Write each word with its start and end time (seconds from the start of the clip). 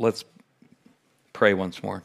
let's 0.00 0.24
pray 1.34 1.52
once 1.52 1.82
more. 1.82 2.02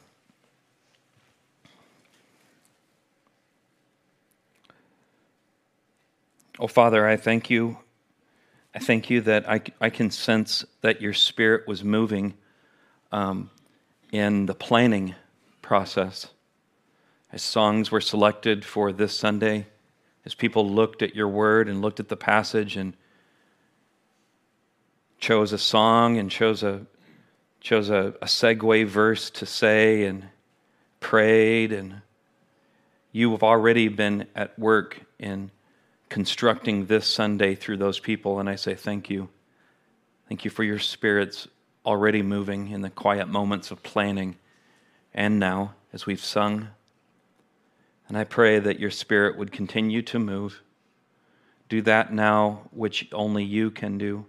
Oh, 6.59 6.67
Father, 6.67 7.07
I 7.07 7.15
thank 7.15 7.49
you. 7.49 7.77
I 8.73 8.79
thank 8.79 9.09
you 9.09 9.21
that 9.21 9.49
I, 9.49 9.61
I 9.79 9.89
can 9.89 10.11
sense 10.11 10.65
that 10.81 11.01
your 11.01 11.13
spirit 11.13 11.67
was 11.67 11.85
moving 11.85 12.33
um, 13.13 13.49
in 14.11 14.45
the 14.45 14.53
planning 14.53 15.15
process. 15.61 16.27
As 17.31 17.41
songs 17.41 17.91
were 17.91 18.01
selected 18.01 18.65
for 18.65 18.91
this 18.91 19.17
Sunday, 19.17 19.67
as 20.25 20.35
people 20.35 20.69
looked 20.69 21.01
at 21.01 21.15
your 21.15 21.29
word 21.29 21.69
and 21.69 21.81
looked 21.81 22.01
at 22.01 22.09
the 22.09 22.17
passage 22.17 22.75
and 22.75 22.93
chose 25.17 25.53
a 25.53 25.57
song 25.57 26.17
and 26.17 26.29
chose 26.29 26.61
a, 26.61 26.85
chose 27.65 27.89
a, 27.89 28.13
a 28.21 28.27
segue 28.27 28.85
verse 28.85 29.31
to 29.31 29.43
say 29.43 30.03
and 30.03 30.23
prayed, 30.99 31.71
and 31.71 32.03
you 33.11 33.31
have 33.31 33.41
already 33.41 33.87
been 33.87 34.27
at 34.35 34.57
work 34.59 35.01
in 35.17 35.49
constructing 36.07 36.85
this 36.85 37.07
Sunday 37.07 37.55
through 37.55 37.77
those 37.77 37.99
people, 37.99 38.39
and 38.39 38.47
I 38.47 38.55
say 38.55 38.75
thank 38.75 39.09
you. 39.09 39.29
Thank 40.29 40.45
you 40.45 40.51
for 40.51 40.63
your 40.63 40.77
spirits 40.77 41.47
already 41.83 42.21
moving 42.21 42.69
in 42.69 42.81
the 42.81 42.91
quiet 42.91 43.27
moments 43.27 43.71
of 43.71 43.81
planning 43.81 44.35
and 45.11 45.39
now 45.39 45.73
as 45.91 46.05
we've 46.05 46.23
sung. 46.23 46.67
And 48.07 48.15
I 48.15 48.25
pray 48.25 48.59
that 48.59 48.79
your 48.79 48.91
spirit 48.91 49.39
would 49.39 49.51
continue 49.51 50.03
to 50.03 50.19
move. 50.19 50.61
Do 51.67 51.81
that 51.81 52.13
now 52.13 52.69
which 52.69 53.09
only 53.11 53.43
you 53.43 53.71
can 53.71 53.97
do. 53.97 54.27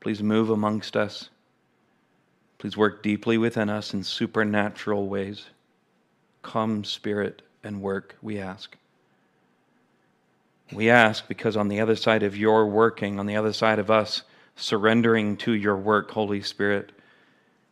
Please 0.00 0.22
move 0.22 0.50
amongst 0.50 0.94
us. 0.94 1.30
Please 2.58 2.76
work 2.76 3.02
deeply 3.02 3.38
within 3.38 3.70
us 3.70 3.94
in 3.94 4.02
supernatural 4.02 5.08
ways. 5.08 5.46
Come, 6.42 6.82
Spirit, 6.84 7.42
and 7.62 7.80
work, 7.80 8.16
we 8.20 8.38
ask. 8.38 8.76
We 10.72 10.90
ask 10.90 11.26
because 11.28 11.56
on 11.56 11.68
the 11.68 11.80
other 11.80 11.96
side 11.96 12.22
of 12.22 12.36
your 12.36 12.66
working, 12.66 13.18
on 13.18 13.26
the 13.26 13.36
other 13.36 13.52
side 13.52 13.78
of 13.78 13.90
us 13.90 14.22
surrendering 14.56 15.36
to 15.38 15.52
your 15.52 15.76
work, 15.76 16.10
Holy 16.10 16.42
Spirit, 16.42 16.92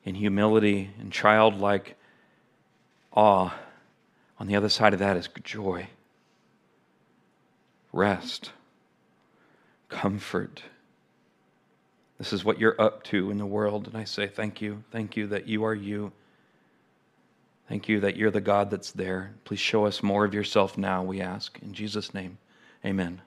in 0.05 0.15
humility 0.15 0.91
and 1.01 1.13
childlike 1.13 1.97
awe, 3.13 3.53
on 4.39 4.47
the 4.47 4.57
other 4.57 4.69
side 4.69 4.93
of 4.93 5.01
that 5.01 5.17
is 5.17 5.29
joy, 5.43 5.89
rest, 7.93 8.53
comfort. 9.89 10.63
This 12.19 12.33
is 12.33 12.45
what 12.45 12.59
you're 12.59 12.81
up 12.81 13.03
to 13.05 13.31
in 13.31 13.39
the 13.39 13.47
world. 13.47 13.87
And 13.87 13.97
I 13.97 14.05
say, 14.05 14.27
Thank 14.27 14.61
you. 14.61 14.85
Thank 14.91 15.17
you 15.17 15.27
that 15.29 15.47
you 15.47 15.65
are 15.65 15.75
you. 15.75 16.13
Thank 17.69 17.89
you 17.89 18.01
that 18.01 18.17
you're 18.17 18.31
the 18.31 18.41
God 18.41 18.71
that's 18.71 18.93
there. 18.93 19.33
Please 19.45 19.59
show 19.59 19.87
us 19.87 20.03
more 20.03 20.25
of 20.25 20.33
yourself 20.33 20.79
now, 20.79 21.03
we 21.03 21.21
ask. 21.21 21.59
In 21.61 21.75
Jesus' 21.75 22.15
name. 22.15 22.39
Amen. 22.85 23.21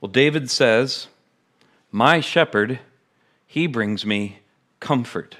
Well, 0.00 0.10
David 0.10 0.50
says, 0.50 1.06
My 1.90 2.20
shepherd, 2.20 2.80
he 3.46 3.66
brings 3.66 4.04
me 4.04 4.40
comfort. 4.80 5.36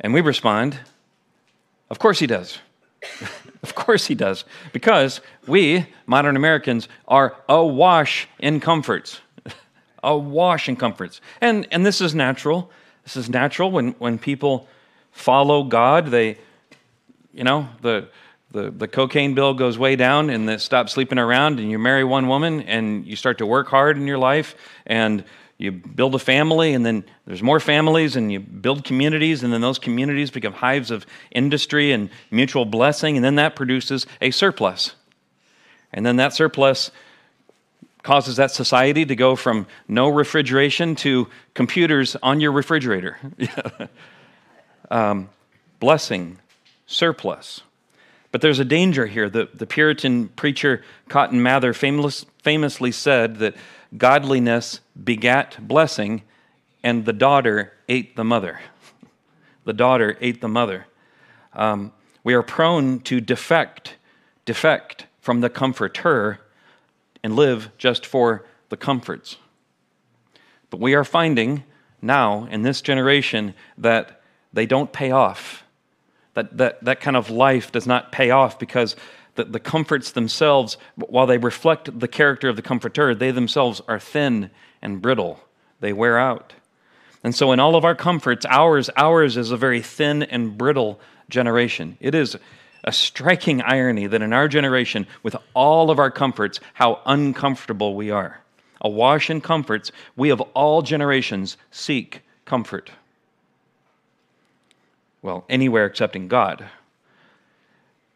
And 0.00 0.14
we 0.14 0.22
respond, 0.22 0.80
Of 1.90 1.98
course 1.98 2.18
he 2.18 2.26
does. 2.26 2.58
of 3.62 3.74
course 3.74 4.06
he 4.06 4.14
does. 4.14 4.44
Because 4.72 5.20
we, 5.46 5.86
modern 6.06 6.36
Americans, 6.36 6.88
are 7.06 7.36
awash 7.48 8.28
in 8.38 8.60
comforts. 8.60 9.20
awash 10.02 10.68
in 10.68 10.76
comforts. 10.76 11.20
And, 11.40 11.66
and 11.70 11.84
this 11.84 12.00
is 12.00 12.14
natural. 12.14 12.70
This 13.04 13.16
is 13.16 13.28
natural 13.28 13.70
when, 13.70 13.92
when 13.92 14.18
people 14.18 14.68
follow 15.12 15.64
God. 15.64 16.06
They, 16.08 16.38
you 17.32 17.44
know, 17.44 17.68
the 17.82 18.08
the, 18.52 18.70
the 18.70 18.88
cocaine 18.88 19.34
bill 19.34 19.54
goes 19.54 19.78
way 19.78 19.96
down 19.96 20.28
and 20.28 20.48
they 20.48 20.58
stop 20.58 20.88
sleeping 20.88 21.18
around 21.18 21.60
and 21.60 21.70
you 21.70 21.78
marry 21.78 22.04
one 22.04 22.26
woman 22.26 22.62
and 22.62 23.06
you 23.06 23.14
start 23.14 23.38
to 23.38 23.46
work 23.46 23.68
hard 23.68 23.96
in 23.96 24.06
your 24.06 24.18
life 24.18 24.56
and 24.86 25.24
you 25.60 25.70
build 25.70 26.14
a 26.14 26.18
family 26.18 26.72
and 26.72 26.86
then 26.86 27.04
there's 27.26 27.42
more 27.42 27.60
families 27.60 28.16
and 28.16 28.32
you 28.32 28.40
build 28.40 28.82
communities 28.82 29.42
and 29.42 29.52
then 29.52 29.60
those 29.60 29.78
communities 29.78 30.30
become 30.30 30.54
hives 30.54 30.90
of 30.90 31.04
industry 31.30 31.92
and 31.92 32.08
mutual 32.30 32.64
blessing 32.64 33.16
and 33.16 33.24
then 33.24 33.34
that 33.34 33.54
produces 33.54 34.06
a 34.22 34.30
surplus. 34.30 34.94
And 35.92 36.06
then 36.06 36.16
that 36.16 36.32
surplus 36.32 36.90
causes 38.02 38.36
that 38.36 38.50
society 38.50 39.04
to 39.04 39.14
go 39.14 39.36
from 39.36 39.66
no 39.86 40.08
refrigeration 40.08 40.94
to 40.96 41.28
computers 41.52 42.16
on 42.22 42.40
your 42.40 42.52
refrigerator. 42.52 43.18
Um, 44.92 45.28
blessing 45.78 46.38
surplus. 46.86 47.60
But 48.32 48.40
there's 48.40 48.58
a 48.58 48.64
danger 48.64 49.06
here. 49.06 49.30
The, 49.30 49.48
the 49.54 49.64
Puritan 49.64 50.26
preacher 50.30 50.82
Cotton 51.08 51.40
Mather 51.40 51.72
famous, 51.72 52.26
famously 52.42 52.90
said 52.90 53.36
that 53.36 53.54
godliness 53.96 54.80
begat 55.02 55.56
blessing, 55.66 56.22
and 56.82 57.04
the 57.04 57.12
daughter 57.12 57.72
ate 57.88 58.16
the 58.16 58.24
mother. 58.24 58.60
The 59.64 59.74
daughter 59.74 60.16
ate 60.22 60.40
the 60.40 60.48
mother. 60.48 60.86
Um, 61.52 61.92
we 62.24 62.32
are 62.32 62.42
prone 62.42 63.00
to 63.00 63.20
defect, 63.20 63.96
defect 64.46 65.04
from 65.20 65.42
the 65.42 65.50
comforter 65.50 66.40
and 67.22 67.36
live 67.36 67.70
just 67.76 68.06
for 68.06 68.46
the 68.70 68.78
comforts. 68.78 69.36
But 70.70 70.80
we 70.80 70.94
are 70.94 71.04
finding 71.04 71.64
now 72.00 72.46
in 72.46 72.62
this 72.62 72.80
generation 72.80 73.54
that 73.76 74.22
they 74.50 74.64
don't 74.64 74.92
pay 74.92 75.10
off 75.10 75.62
that, 76.34 76.56
that, 76.56 76.84
that 76.84 77.00
kind 77.00 77.16
of 77.16 77.30
life 77.30 77.72
does 77.72 77.86
not 77.86 78.12
pay 78.12 78.30
off 78.30 78.58
because 78.58 78.96
the, 79.44 79.50
the 79.50 79.60
comforts 79.60 80.12
themselves, 80.12 80.76
while 80.96 81.26
they 81.26 81.38
reflect 81.38 81.98
the 81.98 82.08
character 82.08 82.48
of 82.48 82.56
the 82.56 82.62
comforter, 82.62 83.14
they 83.14 83.30
themselves 83.30 83.80
are 83.88 83.98
thin 83.98 84.50
and 84.82 85.00
brittle. 85.02 85.40
They 85.80 85.92
wear 85.92 86.18
out. 86.18 86.52
And 87.22 87.34
so, 87.34 87.52
in 87.52 87.60
all 87.60 87.76
of 87.76 87.84
our 87.84 87.94
comforts, 87.94 88.46
ours, 88.48 88.88
ours 88.96 89.36
is 89.36 89.50
a 89.50 89.56
very 89.56 89.82
thin 89.82 90.22
and 90.22 90.56
brittle 90.56 91.00
generation. 91.28 91.96
It 92.00 92.14
is 92.14 92.36
a 92.84 92.92
striking 92.92 93.60
irony 93.60 94.06
that 94.06 94.22
in 94.22 94.32
our 94.32 94.48
generation, 94.48 95.06
with 95.22 95.36
all 95.54 95.90
of 95.90 95.98
our 95.98 96.10
comforts, 96.10 96.60
how 96.72 97.00
uncomfortable 97.04 97.94
we 97.94 98.10
are. 98.10 98.40
Awash 98.80 99.28
in 99.28 99.42
comforts, 99.42 99.92
we 100.16 100.30
of 100.30 100.40
all 100.54 100.80
generations 100.80 101.58
seek 101.70 102.22
comfort 102.46 102.90
well, 105.22 105.44
anywhere 105.48 105.86
except 105.86 106.16
in 106.16 106.28
God. 106.28 106.66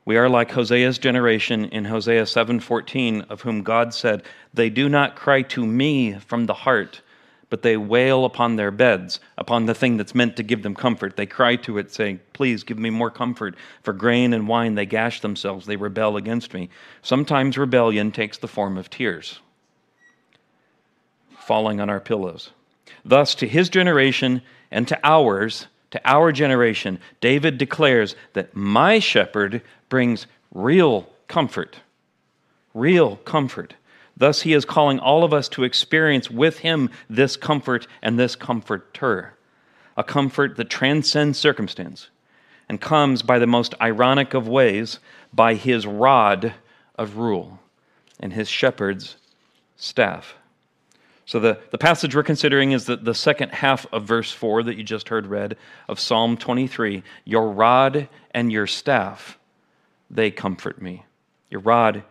We 0.07 0.17
are 0.19 0.29
like 0.29 0.51
Hosea's 0.51 0.99
generation 0.99 1.65
in 1.67 1.87
Hosea 1.87 2.27
7:14 2.27 3.23
of 3.31 3.41
whom 3.43 3.63
God 3.63 3.95
said, 3.95 4.23
"They 4.53 4.69
do 4.69 4.89
not 4.89 5.17
cry 5.17 5.43
to 5.43 5.67
me 5.67 6.15
from 6.19 6.45
the 6.45 6.55
heart, 6.55 7.01
but 7.49 7.63
they 7.63 7.77
wail 7.77 8.25
upon 8.25 8.57
their 8.57 8.71
beds, 8.71 9.19
upon 9.39 9.65
the 9.65 9.75
thing 9.75 9.97
that's 9.97 10.15
meant 10.15 10.37
to 10.37 10.43
give 10.43 10.63
them 10.63 10.75
comfort. 10.75 11.17
They 11.17 11.25
cry 11.25 11.57
to 11.57 11.79
it 11.79 11.91
saying, 11.91 12.21
"Please 12.35 12.65
give 12.65 12.79
me 12.79 12.91
more 12.91 13.11
comfort. 13.11 13.55
For 13.83 13.95
grain 13.95 14.35
and 14.35 14.47
wine 14.47 14.75
they 14.75 14.87
gash 14.87 15.21
themselves, 15.21 15.65
they 15.65 15.77
rebel 15.77 16.19
against 16.19 16.53
me." 16.53 16.69
Sometimes 17.01 17.57
rebellion 17.57 18.13
takes 18.13 18.37
the 18.37 18.49
form 18.49 18.77
of 18.77 18.91
tears 18.91 19.41
falling 21.39 21.81
on 21.81 21.89
our 21.89 22.01
pillows. 22.01 22.51
Thus 23.05 23.35
to 23.37 23.47
his 23.47 23.69
generation 23.69 24.43
and 24.71 24.89
to 24.89 24.99
ours 25.05 25.69
to 25.95 26.01
our 26.05 26.33
generation, 26.33 26.99
David 27.21 27.57
declares 27.57 28.17
that 28.33 28.57
my 28.57 28.99
shepherd 28.99 29.63
brings 29.89 30.27
real 30.53 31.09
comfort. 31.29 31.77
Real 32.75 33.19
comfort. 33.19 33.75
Thus, 34.17 34.43
he 34.43 34.55
is 34.55 34.65
calling 34.65 34.99
all 34.99 35.23
of 35.23 35.33
us 35.33 35.49
to 35.51 35.63
experience 35.63 36.29
with 36.29 36.59
him 36.59 36.91
this 37.09 37.37
comfort 37.37 37.87
and 38.03 38.19
this 38.19 38.35
comforter, 38.35 39.35
a 39.97 40.03
comfort 40.03 40.57
that 40.57 40.69
transcends 40.69 41.39
circumstance 41.39 42.09
and 42.69 42.81
comes 42.81 43.23
by 43.23 43.39
the 43.39 43.47
most 43.47 43.73
ironic 43.81 44.35
of 44.35 44.49
ways 44.49 44.99
by 45.33 45.55
his 45.55 45.87
rod 45.87 46.55
of 46.97 47.19
rule 47.19 47.61
and 48.19 48.33
his 48.33 48.49
shepherd's 48.49 49.15
staff. 49.77 50.35
So, 51.27 51.41
the, 51.41 51.59
the 51.71 51.79
passage 51.79 52.15
we're 52.15 52.23
considering 52.23 52.73
is 52.73 52.85
the, 52.85 52.97
the 52.97 53.15
second 53.15 53.51
half 53.51 53.87
of 53.93 54.05
verse 54.05 54.31
4 54.31 54.65
that 54.65 54.77
you 54.77 54.85
just 54.85 55.09
heard 55.09 55.27
read 55.27 55.57
of 55.89 55.99
Psalm 55.99 56.37
23. 56.37 57.03
Your 57.25 57.51
rod 57.51 58.09
and 58.33 58.53
your 58.53 58.67
staff, 58.67 59.39
they 60.11 60.31
comfort 60.31 60.83
me. 60.83 61.05
Your 61.49 61.61
rod 61.61 62.03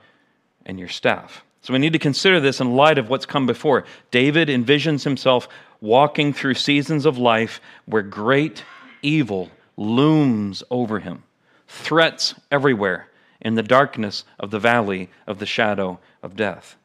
and 0.65 0.79
your 0.79 0.87
staff. 0.87 1.43
So, 1.61 1.73
we 1.73 1.79
need 1.79 1.93
to 1.93 1.99
consider 1.99 2.39
this 2.39 2.59
in 2.59 2.75
light 2.75 2.97
of 2.97 3.09
what's 3.09 3.27
come 3.27 3.45
before. 3.45 3.85
David 4.09 4.47
envisions 4.47 5.03
himself 5.03 5.47
walking 5.79 6.33
through 6.33 6.55
seasons 6.55 7.05
of 7.05 7.17
life 7.17 7.61
where 7.85 8.01
great 8.01 8.63
evil 9.03 9.51
looms 9.77 10.63
over 10.71 10.99
him, 10.99 11.23
threats 11.67 12.33
everywhere 12.49 13.09
in 13.41 13.55
the 13.55 13.63
darkness 13.63 14.23
of 14.39 14.49
the 14.49 14.59
valley 14.59 15.09
of 15.27 15.37
the 15.37 15.45
shadow 15.45 15.99
of 16.23 16.35
death. 16.35 16.77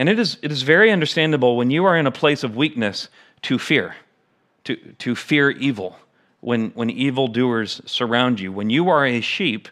And 0.00 0.08
it 0.08 0.18
is, 0.18 0.38
it 0.40 0.50
is 0.50 0.62
very 0.62 0.90
understandable 0.90 1.58
when 1.58 1.70
you 1.70 1.84
are 1.84 1.94
in 1.94 2.06
a 2.06 2.10
place 2.10 2.42
of 2.42 2.56
weakness 2.56 3.10
to 3.42 3.58
fear, 3.58 3.96
to, 4.64 4.74
to 4.74 5.14
fear 5.14 5.50
evil 5.50 5.94
when, 6.40 6.70
when 6.70 6.88
evildoers 6.88 7.82
surround 7.84 8.40
you. 8.40 8.50
When 8.50 8.70
you 8.70 8.88
are 8.88 9.04
a 9.04 9.20
sheep 9.20 9.68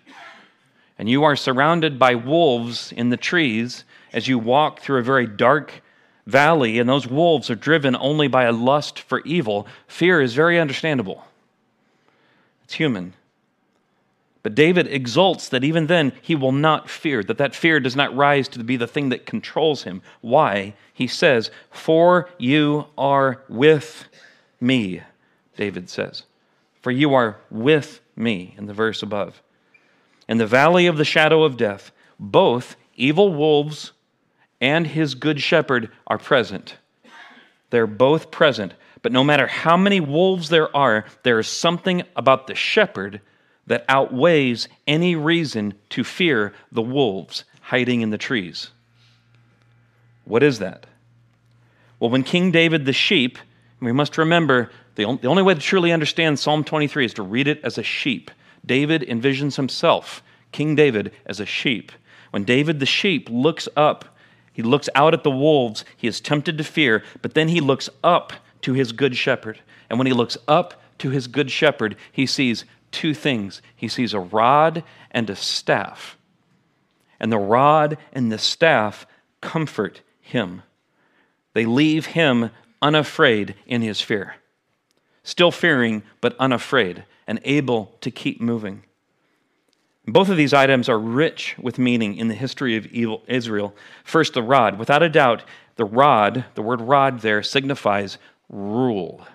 and 0.99 1.09
you 1.09 1.25
are 1.25 1.35
surrounded 1.35 1.99
by 1.99 2.15
wolves 2.15 2.93
in 2.93 3.09
the 3.09 3.17
trees 3.17 3.85
as 4.13 4.29
you 4.29 4.39
walk 4.39 4.81
through 4.81 4.99
a 4.99 5.03
very 5.03 5.27
dark 5.27 5.81
valley, 6.27 6.79
and 6.79 6.87
those 6.87 7.07
wolves 7.07 7.49
are 7.49 7.55
driven 7.55 7.97
only 7.97 8.29
by 8.29 8.45
a 8.45 8.53
lust 8.53 8.99
for 8.99 9.21
evil, 9.21 9.67
fear 9.87 10.21
is 10.21 10.35
very 10.35 10.61
understandable. 10.61 11.25
It's 12.65 12.75
human. 12.75 13.15
But 14.43 14.55
David 14.55 14.87
exults 14.87 15.49
that 15.49 15.65
even 15.65 15.87
then 15.87 16.13
he 16.23 16.35
will 16.35 16.53
not 16.53 16.89
fear, 16.89 17.23
that 17.25 17.39
that 17.39 17.55
fear 17.55 17.81
does 17.81 17.97
not 17.97 18.15
rise 18.15 18.49
to 18.49 18.63
be 18.63 18.77
the 18.77 18.87
thing 18.87 19.09
that 19.09 19.27
controls 19.27 19.83
him. 19.83 20.01
Why? 20.21 20.75
He 20.95 21.07
says, 21.07 21.51
For 21.71 22.29
you 22.39 22.87
are 22.97 23.43
with 23.49 24.05
me, 24.61 25.03
David 25.57 25.91
says. 25.91 26.23
For 26.81 26.91
you 26.91 27.15
are 27.15 27.37
with 27.51 28.01
me, 28.17 28.55
in 28.57 28.67
the 28.67 28.75
verse 28.75 29.03
above. 29.03 29.43
In 30.29 30.39
the 30.39 30.47
valley 30.47 30.87
of 30.87 30.97
the 30.97 31.05
shadow 31.05 31.43
of 31.43 31.57
death, 31.57 31.91
both 32.19 32.77
evil 32.95 33.35
wolves 33.35 33.93
and 34.61 34.87
his 34.87 35.15
good 35.15 35.41
shepherd 35.41 35.91
are 36.07 36.19
present. 36.19 36.77
They're 37.71 37.87
both 37.87 38.31
present. 38.31 38.75
But 39.03 39.13
no 39.13 39.23
matter 39.23 39.47
how 39.47 39.77
many 39.77 40.01
wolves 40.01 40.49
there 40.49 40.75
are, 40.77 41.05
there 41.23 41.39
is 41.39 41.47
something 41.47 42.03
about 42.17 42.47
the 42.47 42.55
shepherd 42.55 43.21
that 43.69 43.85
outweighs 43.89 44.69
any 44.87 45.15
reason 45.15 45.75
to 45.91 46.03
fear 46.03 46.53
the 46.73 46.83
wolves 46.83 47.45
hiding 47.61 48.01
in 48.01 48.11
the 48.11 48.19
trees. 48.19 48.71
What 50.25 50.43
is 50.43 50.59
that? 50.59 50.87
Well, 52.01 52.11
when 52.11 52.23
King 52.23 52.51
David 52.51 52.85
the 52.85 52.93
sheep, 52.93 53.39
we 53.81 53.93
must 53.93 54.19
remember 54.19 54.71
the 54.97 55.05
only 55.05 55.43
way 55.43 55.55
to 55.55 55.61
truly 55.61 55.93
understand 55.93 56.39
Psalm 56.39 56.65
23 56.65 57.05
is 57.05 57.15
to 57.15 57.23
read 57.23 57.47
it 57.47 57.61
as 57.63 57.79
a 57.79 57.83
sheep. 57.83 58.31
David 58.67 59.03
envisions 59.03 59.57
himself, 59.57 60.23
King 60.51 60.75
David, 60.75 61.13
as 61.25 61.39
a 61.39 61.47
sheep. 61.47 61.93
When 62.31 62.45
David 62.45 62.81
the 62.81 62.87
sheep 62.87 63.29
looks 63.31 63.69
up, 63.77 64.17
he 64.53 64.63
looks 64.63 64.89
out 64.97 65.15
at 65.15 65.23
the 65.23 65.31
wolves, 65.31 65.85
he 65.97 66.09
is 66.09 66.21
tempted 66.21 66.59
to 66.59 66.65
fear, 66.65 67.05
but 67.23 67.35
then 67.35 67.49
he 67.49 67.61
looks 67.61 67.89
up 68.03 68.33
to 68.63 68.73
his 68.73 68.91
good 68.91 69.17
shepherd. 69.17 69.61
And 69.89 69.99
when 69.99 70.07
he 70.07 70.13
looks 70.13 70.37
up 70.49 70.83
to 70.99 71.11
his 71.11 71.29
good 71.29 71.51
shepherd, 71.51 71.97
he 72.11 72.27
sees 72.27 72.65
two 72.91 73.15
things 73.15 73.63
he 73.75 73.89
sees 73.89 74.15
a 74.15 74.21
rod 74.21 74.85
and 75.11 75.29
a 75.31 75.37
staff. 75.37 76.17
And 77.21 77.33
the 77.33 77.39
rod 77.39 77.99
and 78.13 78.31
the 78.31 78.39
staff 78.39 79.07
comfort 79.41 80.03
him. 80.21 80.63
They 81.55 81.65
leave 81.65 82.07
him 82.07 82.51
unafraid 82.81 83.55
in 83.67 83.83
his 83.83 84.01
fear, 84.01 84.37
still 85.23 85.51
fearing, 85.51 86.03
but 86.21 86.37
unafraid, 86.39 87.05
and 87.27 87.41
able 87.45 87.97
to 88.01 88.11
keep 88.11 88.41
moving. 88.41 88.85
Both 90.07 90.31
of 90.31 90.39
these 90.39 90.55
items 90.55 90.89
are 90.89 90.99
rich 90.99 91.55
with 91.59 91.79
meaning 91.79 92.17
in 92.17 92.29
the 92.29 92.35
history 92.35 92.77
of 92.77 92.87
Israel. 93.27 93.75
First, 94.05 94.33
the 94.33 94.43
rod. 94.43 94.79
Without 94.79 95.03
a 95.03 95.09
doubt, 95.11 95.45
the 95.77 95.85
rod, 95.85 96.47
the 96.55 96.63
word 96.63 96.81
rod 96.81 97.21
there, 97.21 97.43
signifies 97.43 98.17
rule. 98.49 99.27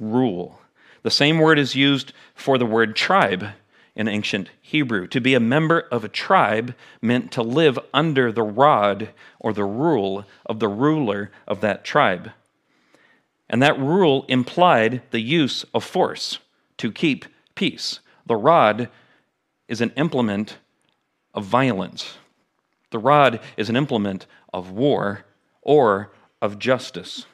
Rule. 0.00 0.58
The 1.08 1.12
same 1.12 1.38
word 1.38 1.58
is 1.58 1.74
used 1.74 2.12
for 2.34 2.58
the 2.58 2.66
word 2.66 2.94
tribe 2.94 3.52
in 3.96 4.08
ancient 4.08 4.50
Hebrew. 4.60 5.06
To 5.06 5.22
be 5.22 5.32
a 5.32 5.40
member 5.40 5.80
of 5.90 6.04
a 6.04 6.08
tribe 6.08 6.74
meant 7.00 7.32
to 7.32 7.42
live 7.42 7.78
under 7.94 8.30
the 8.30 8.42
rod 8.42 9.08
or 9.40 9.54
the 9.54 9.64
rule 9.64 10.26
of 10.44 10.58
the 10.58 10.68
ruler 10.68 11.30
of 11.46 11.62
that 11.62 11.82
tribe. 11.82 12.32
And 13.48 13.62
that 13.62 13.80
rule 13.80 14.26
implied 14.28 15.00
the 15.10 15.22
use 15.22 15.64
of 15.72 15.82
force 15.82 16.40
to 16.76 16.92
keep 16.92 17.24
peace. 17.54 18.00
The 18.26 18.36
rod 18.36 18.90
is 19.66 19.80
an 19.80 19.92
implement 19.96 20.58
of 21.32 21.46
violence. 21.46 22.18
The 22.90 22.98
rod 22.98 23.40
is 23.56 23.70
an 23.70 23.76
implement 23.76 24.26
of 24.52 24.72
war 24.72 25.24
or 25.62 26.12
of 26.42 26.58
justice, 26.58 27.24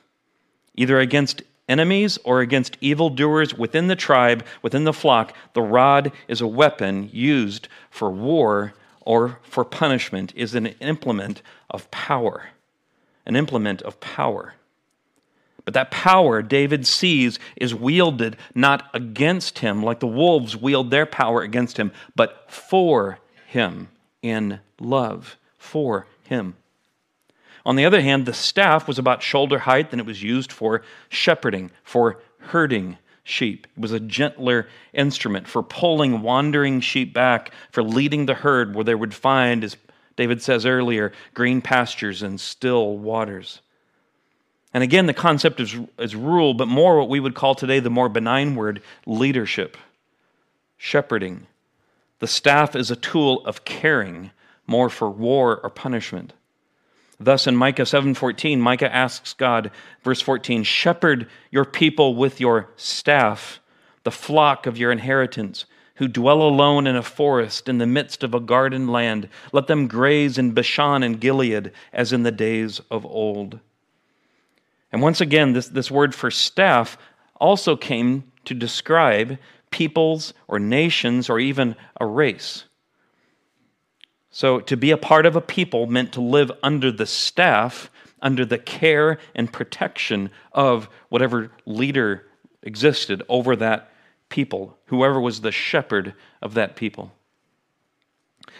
either 0.76 1.00
against 1.00 1.42
enemies 1.68 2.18
or 2.24 2.40
against 2.40 2.76
evildoers 2.80 3.54
within 3.54 3.86
the 3.88 3.96
tribe, 3.96 4.44
within 4.62 4.84
the 4.84 4.92
flock, 4.92 5.34
the 5.54 5.62
rod 5.62 6.12
is 6.28 6.40
a 6.40 6.46
weapon 6.46 7.08
used 7.12 7.68
for 7.90 8.10
war 8.10 8.74
or 9.00 9.38
for 9.42 9.64
punishment, 9.64 10.32
is 10.34 10.54
an 10.54 10.66
implement 10.80 11.42
of 11.70 11.90
power. 11.90 12.48
An 13.26 13.36
implement 13.36 13.82
of 13.82 14.00
power. 14.00 14.54
But 15.64 15.74
that 15.74 15.90
power 15.90 16.42
David 16.42 16.86
sees 16.86 17.38
is 17.56 17.74
wielded 17.74 18.36
not 18.54 18.90
against 18.92 19.60
him, 19.60 19.82
like 19.82 20.00
the 20.00 20.06
wolves 20.06 20.56
wield 20.56 20.90
their 20.90 21.06
power 21.06 21.40
against 21.42 21.78
him, 21.78 21.92
but 22.14 22.50
for 22.50 23.18
him 23.46 23.88
in 24.22 24.60
love. 24.78 25.36
For 25.58 26.06
him. 26.24 26.56
On 27.66 27.76
the 27.76 27.84
other 27.84 28.02
hand, 28.02 28.26
the 28.26 28.34
staff 28.34 28.86
was 28.86 28.98
about 28.98 29.22
shoulder 29.22 29.60
height 29.60 29.92
and 29.92 30.00
it 30.00 30.06
was 30.06 30.22
used 30.22 30.52
for 30.52 30.82
shepherding, 31.08 31.70
for 31.82 32.20
herding 32.38 32.98
sheep. 33.22 33.66
It 33.76 33.80
was 33.80 33.92
a 33.92 34.00
gentler 34.00 34.68
instrument 34.92 35.48
for 35.48 35.62
pulling 35.62 36.20
wandering 36.20 36.80
sheep 36.80 37.14
back, 37.14 37.52
for 37.70 37.82
leading 37.82 38.26
the 38.26 38.34
herd 38.34 38.74
where 38.74 38.84
they 38.84 38.94
would 38.94 39.14
find, 39.14 39.64
as 39.64 39.76
David 40.16 40.42
says 40.42 40.66
earlier, 40.66 41.12
green 41.32 41.62
pastures 41.62 42.22
and 42.22 42.38
still 42.38 42.98
waters. 42.98 43.60
And 44.74 44.82
again, 44.82 45.06
the 45.06 45.14
concept 45.14 45.60
is, 45.60 45.76
is 45.98 46.14
rule, 46.14 46.52
but 46.52 46.68
more 46.68 46.98
what 46.98 47.08
we 47.08 47.20
would 47.20 47.34
call 47.34 47.54
today 47.54 47.80
the 47.80 47.90
more 47.90 48.08
benign 48.08 48.56
word 48.56 48.82
leadership, 49.06 49.76
shepherding. 50.76 51.46
The 52.18 52.26
staff 52.26 52.76
is 52.76 52.90
a 52.90 52.96
tool 52.96 53.44
of 53.46 53.64
caring, 53.64 54.32
more 54.66 54.90
for 54.90 55.08
war 55.08 55.60
or 55.62 55.70
punishment. 55.70 56.32
Thus 57.18 57.46
in 57.46 57.56
Micah 57.56 57.86
7:14, 57.86 58.60
Micah 58.60 58.92
asks 58.94 59.34
God, 59.34 59.70
verse 60.02 60.20
14, 60.20 60.64
"Shepherd 60.64 61.28
your 61.50 61.64
people 61.64 62.14
with 62.14 62.40
your 62.40 62.70
staff, 62.76 63.60
the 64.02 64.10
flock 64.10 64.66
of 64.66 64.76
your 64.76 64.90
inheritance, 64.90 65.64
who 65.96 66.08
dwell 66.08 66.42
alone 66.42 66.86
in 66.86 66.96
a 66.96 67.02
forest 67.02 67.68
in 67.68 67.78
the 67.78 67.86
midst 67.86 68.24
of 68.24 68.34
a 68.34 68.40
garden 68.40 68.88
land. 68.88 69.28
Let 69.52 69.68
them 69.68 69.86
graze 69.86 70.38
in 70.38 70.52
Bashan 70.52 71.02
and 71.04 71.20
Gilead 71.20 71.70
as 71.92 72.12
in 72.12 72.24
the 72.24 72.32
days 72.32 72.80
of 72.90 73.06
old." 73.06 73.60
And 74.90 75.02
once 75.02 75.20
again, 75.20 75.52
this, 75.52 75.68
this 75.68 75.90
word 75.90 76.14
for 76.14 76.30
staff 76.30 76.98
also 77.40 77.76
came 77.76 78.24
to 78.44 78.54
describe 78.54 79.38
peoples 79.70 80.34
or 80.46 80.58
nations 80.58 81.28
or 81.28 81.40
even 81.40 81.74
a 82.00 82.06
race. 82.06 82.64
So, 84.34 84.58
to 84.58 84.76
be 84.76 84.90
a 84.90 84.96
part 84.96 85.26
of 85.26 85.36
a 85.36 85.40
people 85.40 85.86
meant 85.86 86.10
to 86.14 86.20
live 86.20 86.50
under 86.60 86.90
the 86.90 87.06
staff, 87.06 87.88
under 88.20 88.44
the 88.44 88.58
care 88.58 89.18
and 89.32 89.52
protection 89.52 90.28
of 90.50 90.88
whatever 91.08 91.52
leader 91.66 92.26
existed 92.60 93.22
over 93.28 93.54
that 93.54 93.92
people, 94.30 94.76
whoever 94.86 95.20
was 95.20 95.40
the 95.40 95.52
shepherd 95.52 96.14
of 96.42 96.54
that 96.54 96.74
people. 96.74 97.12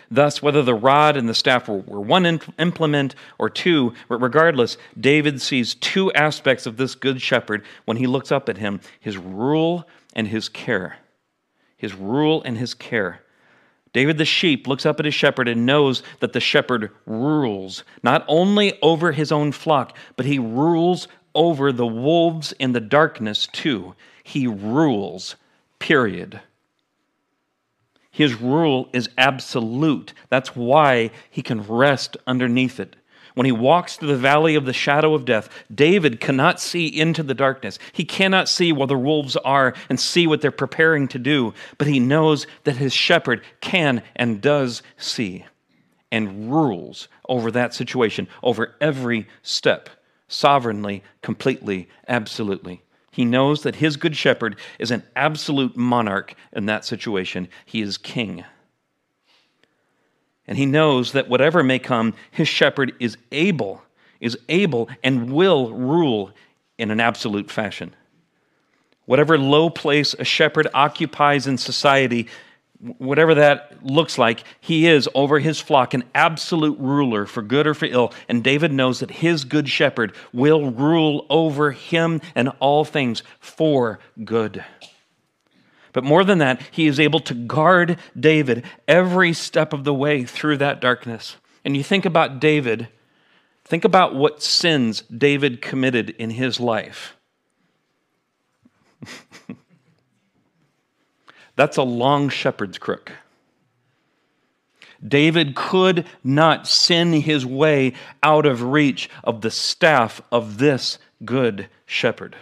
Thus, 0.09 0.41
whether 0.41 0.63
the 0.63 0.77
rod 0.77 1.17
and 1.17 1.29
the 1.29 1.35
staff 1.35 1.67
were, 1.67 1.81
one 1.81 2.25
implement 2.57 3.17
or 3.37 3.51
two, 3.51 3.95
but 4.09 4.23
regardless, 4.23 4.77
David 5.01 5.43
sees 5.43 5.75
two 5.75 6.13
aspects 6.13 6.67
of 6.67 6.77
this 6.77 6.95
good 6.95 7.21
shepherd 7.21 7.65
when 7.85 7.97
he 7.97 8.07
looks 8.07 8.31
up 8.31 8.49
at 8.49 8.59
him 8.59 8.81
his 9.01 9.17
rule 9.17 9.89
and 10.13 10.29
his 10.29 10.49
care. 10.49 10.99
His 11.77 11.95
rule 11.95 12.45
and 12.45 12.59
his 12.59 12.75
care. 12.75 13.24
David 13.95 14.19
the 14.19 14.25
sheep 14.27 14.67
looks 14.67 14.85
up 14.85 14.99
at 14.99 15.07
his 15.07 15.15
shepherd 15.15 15.49
and 15.49 15.65
knows 15.65 16.03
that 16.21 16.35
the 16.35 16.41
shepherd 16.41 16.91
rules, 17.07 17.85
not 18.03 18.25
only 18.29 18.79
over 18.83 19.13
his 19.13 19.33
own 19.33 19.53
flock, 19.53 19.97
but 20.17 20.27
he 20.27 20.39
rules 20.39 21.09
over 21.35 21.73
the 21.73 21.87
wolves 21.87 22.53
in 22.59 22.73
the 22.73 22.81
darkness 22.81 23.47
too. 23.47 23.95
He 24.25 24.47
rules, 24.47 25.37
period. 25.79 26.41
His 28.11 28.35
rule 28.35 28.89
is 28.93 29.09
absolute. 29.17 30.13
That's 30.29 30.55
why 30.57 31.11
he 31.31 31.43
can 31.43 31.63
rest 31.63 32.17
underneath 32.27 32.81
it. 32.81 32.97
When 33.35 33.47
he 33.47 33.53
walks 33.53 33.97
through 33.97 34.09
the 34.09 34.17
valley 34.17 34.55
of 34.55 34.65
the 34.65 34.73
shadow 34.73 35.13
of 35.13 35.25
death, 35.25 35.49
David 35.75 36.21
cannot 36.21 36.61
see 36.61 36.87
into 36.87 37.23
the 37.23 37.35
darkness. 37.35 37.81
He 37.93 38.05
cannot 38.05 38.49
see 38.49 38.73
where 38.73 38.87
the 38.87 38.97
wolves 38.97 39.37
are 39.37 39.75
and 39.89 39.99
see 39.99 40.27
what 40.27 40.41
they're 40.41 40.53
preparing 40.53 41.09
to 41.09 41.19
do, 41.19 41.53
but 41.77 41.89
he 41.89 41.99
knows 41.99 42.47
that 42.63 42.77
his 42.77 42.93
shepherd 42.93 43.43
can 43.61 44.03
and 44.15 44.41
does 44.41 44.83
see 44.97 45.47
and 46.13 46.53
rules 46.53 47.09
over 47.29 47.51
that 47.51 47.75
situation, 47.75 48.29
over 48.41 48.77
every 48.81 49.27
step, 49.43 49.91
sovereignly, 50.29 51.03
completely, 51.23 51.89
absolutely. 52.07 52.83
He 53.11 53.25
knows 53.25 53.65
that 53.65 53.77
his 53.77 53.97
good 53.97 54.17
shepherd 54.17 54.57
is 54.79 54.93
an 54.93 55.03
absolute 55.17 55.77
monarch 55.77 56.35
in 56.53 56.67
that 56.67 56.85
situation. 56.85 57.49
He 57.65 57.81
is 57.81 57.99
king. 57.99 58.45
And 60.47 60.59
he 60.59 60.67
knows 60.67 61.13
that 61.13 61.29
whatever 61.29 61.63
may 61.63 61.79
come, 61.79 62.15
his 62.31 62.49
shepherd 62.49 62.93
is 63.01 63.17
able, 63.33 63.83
is 64.21 64.39
able 64.49 64.89
and 65.03 65.33
will 65.33 65.73
rule 65.73 66.33
in 66.79 66.91
an 66.91 67.01
absolute 67.01 67.51
fashion. 67.51 67.95
Whatever 69.07 69.39
low 69.39 69.71
place 69.71 70.15
a 70.19 70.25
shepherd 70.25 70.67
occupies 70.75 71.47
in 71.47 71.59
society, 71.59 72.29
whatever 72.99 73.35
that 73.35 73.85
looks 73.85 74.19
like, 74.19 74.45
he 74.61 74.87
is 74.87 75.09
over 75.15 75.39
his 75.39 75.61
flock 75.61 75.95
an 75.95 76.05
absolute 76.15 76.79
ruler 76.79 77.27
for 77.27 77.43
good 77.43 77.67
or 77.67 77.75
for 77.75 77.87
ill. 77.87 78.13
And 78.29 78.43
David 78.43 78.73
knows 78.73 79.01
that 79.01 79.11
his 79.11 79.45
good 79.45 79.69
shepherd 79.69 80.15
will 80.33 80.71
rule 80.71 81.27
over 81.31 81.73
him 81.73 82.21
and 82.35 82.51
all 82.61 82.85
things 82.85 83.23
for 83.41 83.99
good. 84.25 84.65
But 85.95 86.05
more 86.05 86.25
than 86.25 86.39
that, 86.39 86.61
he 86.73 86.87
is 86.87 87.01
able 87.01 87.21
to 87.21 87.33
guard 87.33 87.99
David 88.19 88.67
every 88.87 89.33
step 89.33 89.73
of 89.73 89.85
the 89.85 89.95
way 89.95 90.25
through 90.25 90.59
that 90.59 90.81
darkness. 90.81 91.37
And 91.65 91.75
you 91.77 91.85
think 91.85 92.05
about 92.05 92.41
David, 92.41 92.89
think 93.65 93.85
about 93.87 94.15
what 94.15 94.43
sins 94.43 95.03
David 95.03 95.63
committed 95.63 96.11
in 96.11 96.31
his 96.31 96.59
life. 96.59 97.17
That's 101.57 101.77
a 101.77 101.85
long 101.85 102.29
shepherd's 102.29 102.77
crook. 102.77 103.13
David 105.07 105.55
could 105.55 106.07
not 106.25 106.67
sin 106.67 107.13
his 107.13 107.47
way 107.47 107.93
out 108.21 108.47
of 108.47 108.63
reach 108.63 109.09
of 109.23 109.43
the 109.43 109.51
staff 109.51 110.21
of 110.33 110.59
this 110.59 110.99
good 111.25 111.69
shepherd. 111.87 112.35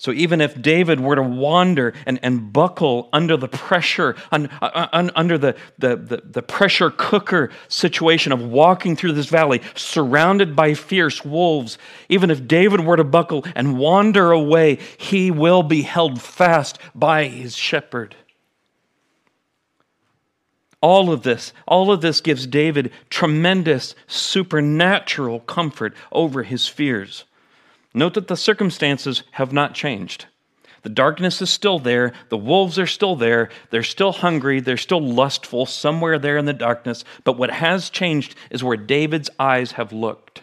So 0.00 0.12
even 0.12 0.40
if 0.40 0.62
David 0.62 1.00
were 1.00 1.16
to 1.16 1.22
wander 1.24 1.92
and, 2.06 2.20
and 2.22 2.52
buckle 2.52 3.08
under 3.12 3.36
the 3.36 3.48
pressure, 3.48 4.14
un, 4.30 4.46
uh, 4.62 4.70
uh, 4.72 4.88
un, 4.92 5.10
under 5.16 5.36
the, 5.36 5.56
the, 5.76 5.96
the, 5.96 6.22
the 6.24 6.42
pressure 6.42 6.92
cooker 6.92 7.50
situation 7.66 8.30
of 8.30 8.40
walking 8.40 8.94
through 8.94 9.14
this 9.14 9.26
valley, 9.26 9.60
surrounded 9.74 10.54
by 10.54 10.74
fierce 10.74 11.24
wolves, 11.24 11.78
even 12.08 12.30
if 12.30 12.46
David 12.46 12.78
were 12.80 12.96
to 12.96 13.02
buckle 13.02 13.44
and 13.56 13.76
wander 13.76 14.30
away, 14.30 14.78
he 14.98 15.32
will 15.32 15.64
be 15.64 15.82
held 15.82 16.22
fast 16.22 16.78
by 16.94 17.24
his 17.24 17.56
shepherd. 17.56 18.14
All 20.80 21.10
of 21.10 21.24
this, 21.24 21.52
all 21.66 21.90
of 21.90 22.02
this 22.02 22.20
gives 22.20 22.46
David 22.46 22.92
tremendous 23.10 23.96
supernatural 24.06 25.40
comfort 25.40 25.92
over 26.12 26.44
his 26.44 26.68
fears. 26.68 27.24
Note 27.98 28.14
that 28.14 28.28
the 28.28 28.36
circumstances 28.36 29.24
have 29.32 29.52
not 29.52 29.74
changed. 29.74 30.26
The 30.82 30.88
darkness 30.88 31.42
is 31.42 31.50
still 31.50 31.80
there. 31.80 32.12
The 32.28 32.36
wolves 32.36 32.78
are 32.78 32.86
still 32.86 33.16
there. 33.16 33.48
They're 33.70 33.82
still 33.82 34.12
hungry. 34.12 34.60
They're 34.60 34.76
still 34.76 35.02
lustful 35.02 35.66
somewhere 35.66 36.16
there 36.16 36.36
in 36.36 36.44
the 36.44 36.52
darkness. 36.52 37.02
But 37.24 37.38
what 37.38 37.50
has 37.50 37.90
changed 37.90 38.36
is 38.52 38.62
where 38.62 38.76
David's 38.76 39.30
eyes 39.40 39.72
have 39.72 39.92
looked. 39.92 40.42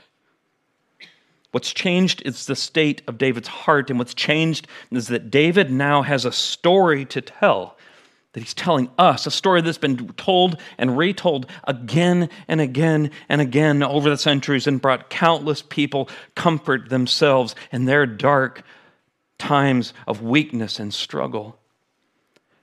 What's 1.53 1.71
changed 1.71 2.21
is 2.25 2.45
the 2.45 2.57
state 2.57 3.01
of 3.07 3.17
David's 3.17 3.47
heart. 3.47 3.89
And 3.89 3.97
what's 3.99 4.13
changed 4.13 4.67
is 4.91 5.07
that 5.07 5.31
David 5.31 5.71
now 5.71 6.01
has 6.01 6.25
a 6.25 6.33
story 6.33 7.05
to 7.05 7.21
tell 7.21 7.74
that 8.35 8.41
he's 8.41 8.53
telling 8.53 8.89
us, 8.99 9.25
a 9.25 9.31
story 9.31 9.61
that's 9.61 9.77
been 9.77 10.09
told 10.17 10.59
and 10.77 10.97
retold 10.97 11.49
again 11.63 12.29
and 12.49 12.59
again 12.59 13.09
and 13.29 13.39
again 13.39 13.81
over 13.81 14.09
the 14.09 14.17
centuries 14.17 14.67
and 14.67 14.81
brought 14.81 15.09
countless 15.09 15.61
people 15.61 16.09
comfort 16.35 16.89
themselves 16.89 17.55
in 17.71 17.85
their 17.85 18.05
dark 18.05 18.63
times 19.39 19.93
of 20.05 20.21
weakness 20.21 20.79
and 20.81 20.93
struggle. 20.93 21.57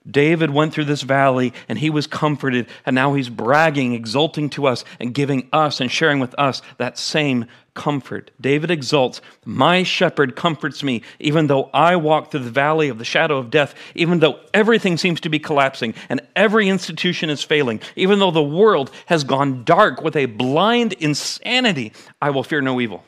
David 0.09 0.49
went 0.49 0.73
through 0.73 0.85
this 0.85 1.01
valley 1.01 1.53
and 1.69 1.79
he 1.79 1.89
was 1.89 2.07
comforted, 2.07 2.67
and 2.85 2.93
now 2.93 3.13
he's 3.13 3.29
bragging, 3.29 3.93
exulting 3.93 4.49
to 4.51 4.67
us, 4.67 4.83
and 4.99 5.13
giving 5.13 5.47
us 5.53 5.79
and 5.79 5.89
sharing 5.89 6.19
with 6.19 6.35
us 6.37 6.61
that 6.77 6.97
same 6.97 7.45
comfort. 7.73 8.29
David 8.39 8.69
exults, 8.69 9.21
My 9.45 9.83
shepherd 9.83 10.35
comforts 10.35 10.83
me, 10.83 11.03
even 11.19 11.47
though 11.47 11.69
I 11.73 11.95
walk 11.95 12.31
through 12.31 12.41
the 12.41 12.51
valley 12.51 12.89
of 12.89 12.97
the 12.97 13.05
shadow 13.05 13.37
of 13.37 13.49
death, 13.49 13.73
even 13.95 14.19
though 14.19 14.39
everything 14.53 14.97
seems 14.97 15.21
to 15.21 15.29
be 15.29 15.39
collapsing 15.39 15.95
and 16.09 16.21
every 16.35 16.67
institution 16.67 17.29
is 17.29 17.41
failing, 17.41 17.79
even 17.95 18.19
though 18.19 18.31
the 18.31 18.43
world 18.43 18.91
has 19.05 19.23
gone 19.23 19.63
dark 19.63 20.01
with 20.01 20.17
a 20.17 20.25
blind 20.25 20.93
insanity, 20.93 21.93
I 22.21 22.29
will 22.31 22.43
fear 22.43 22.61
no 22.61 22.81
evil. 22.81 23.05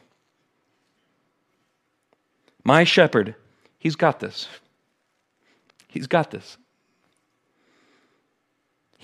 My 2.63 2.85
shepherd, 2.85 3.35
he's 3.77 3.95
got 3.95 4.21
this. 4.21 4.47
He's 5.87 6.07
got 6.07 6.31
this. 6.31 6.57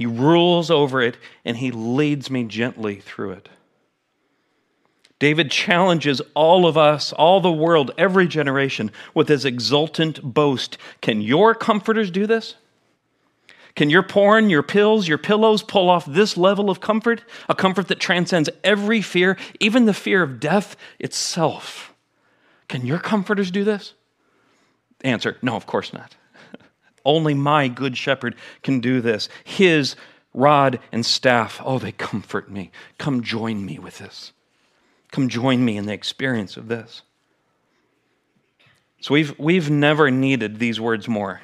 He 0.02 0.08
rules 0.08 0.72
over 0.72 1.00
it 1.00 1.16
and 1.46 1.58
he 1.58 1.70
leads 1.70 2.32
me 2.32 2.44
gently 2.44 2.96
through 2.96 3.34
it. 3.34 3.50
David 5.20 5.52
challenges 5.52 6.24
all 6.34 6.66
of 6.66 6.76
us, 6.76 7.14
all 7.14 7.40
the 7.40 7.52
world, 7.52 7.92
every 8.00 8.28
generation 8.28 8.92
with 9.14 9.28
his 9.28 9.46
exultant 9.46 10.20
boast. 10.24 10.80
Can 11.04 11.22
your 11.22 11.54
comforters 11.54 12.10
do 12.10 12.26
this? 12.26 12.56
Can 13.76 13.92
your 13.92 14.02
porn, 14.02 14.50
your 14.50 14.64
pills, 14.64 15.08
your 15.08 15.20
pillows 15.20 15.62
pull 15.62 15.88
off 15.88 16.08
this 16.08 16.36
level 16.36 16.72
of 16.72 16.82
comfort? 16.82 17.24
A 17.48 17.54
comfort 17.54 17.88
that 17.90 18.00
transcends 18.00 18.50
every 18.64 19.04
fear, 19.04 19.38
even 19.60 19.86
the 19.86 19.94
fear 19.94 20.24
of 20.24 20.40
death 20.40 20.76
itself. 20.98 21.94
Can 22.68 22.88
your 22.88 22.98
comforters 22.98 23.52
do 23.52 23.64
this? 23.64 23.94
Answer 25.02 25.38
No, 25.44 25.56
of 25.56 25.68
course 25.68 25.94
not. 25.94 26.16
Only 27.06 27.34
my 27.34 27.68
good 27.68 27.98
shepherd 27.98 28.36
can 28.64 28.80
do 28.80 29.02
this. 29.02 29.30
His 29.44 29.96
rod 30.34 30.80
and 30.92 31.06
staff, 31.06 31.62
oh, 31.64 31.80
they 31.80 31.92
comfort 31.92 32.50
me. 32.50 32.72
Come 32.98 33.22
join 33.22 33.66
me 33.66 33.80
with 33.80 33.98
this. 33.98 34.32
Come 35.12 35.28
join 35.28 35.64
me 35.66 35.78
in 35.78 35.86
the 35.86 35.94
experience 35.94 36.58
of 36.58 36.68
this. 36.68 37.02
So 39.02 39.14
we've, 39.14 39.38
we've 39.40 39.70
never 39.70 40.12
needed 40.12 40.60
these 40.60 40.80
words 40.80 41.08
more. 41.08 41.42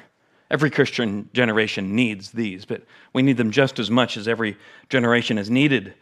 Every 0.50 0.70
Christian 0.70 1.28
generation 1.34 1.94
needs 1.94 2.30
these, 2.30 2.64
but 2.64 2.84
we 3.12 3.22
need 3.22 3.36
them 3.36 3.50
just 3.50 3.78
as 3.78 3.90
much 3.90 4.16
as 4.16 4.26
every 4.26 4.56
generation 4.88 5.36
has 5.36 5.50
needed 5.50 5.92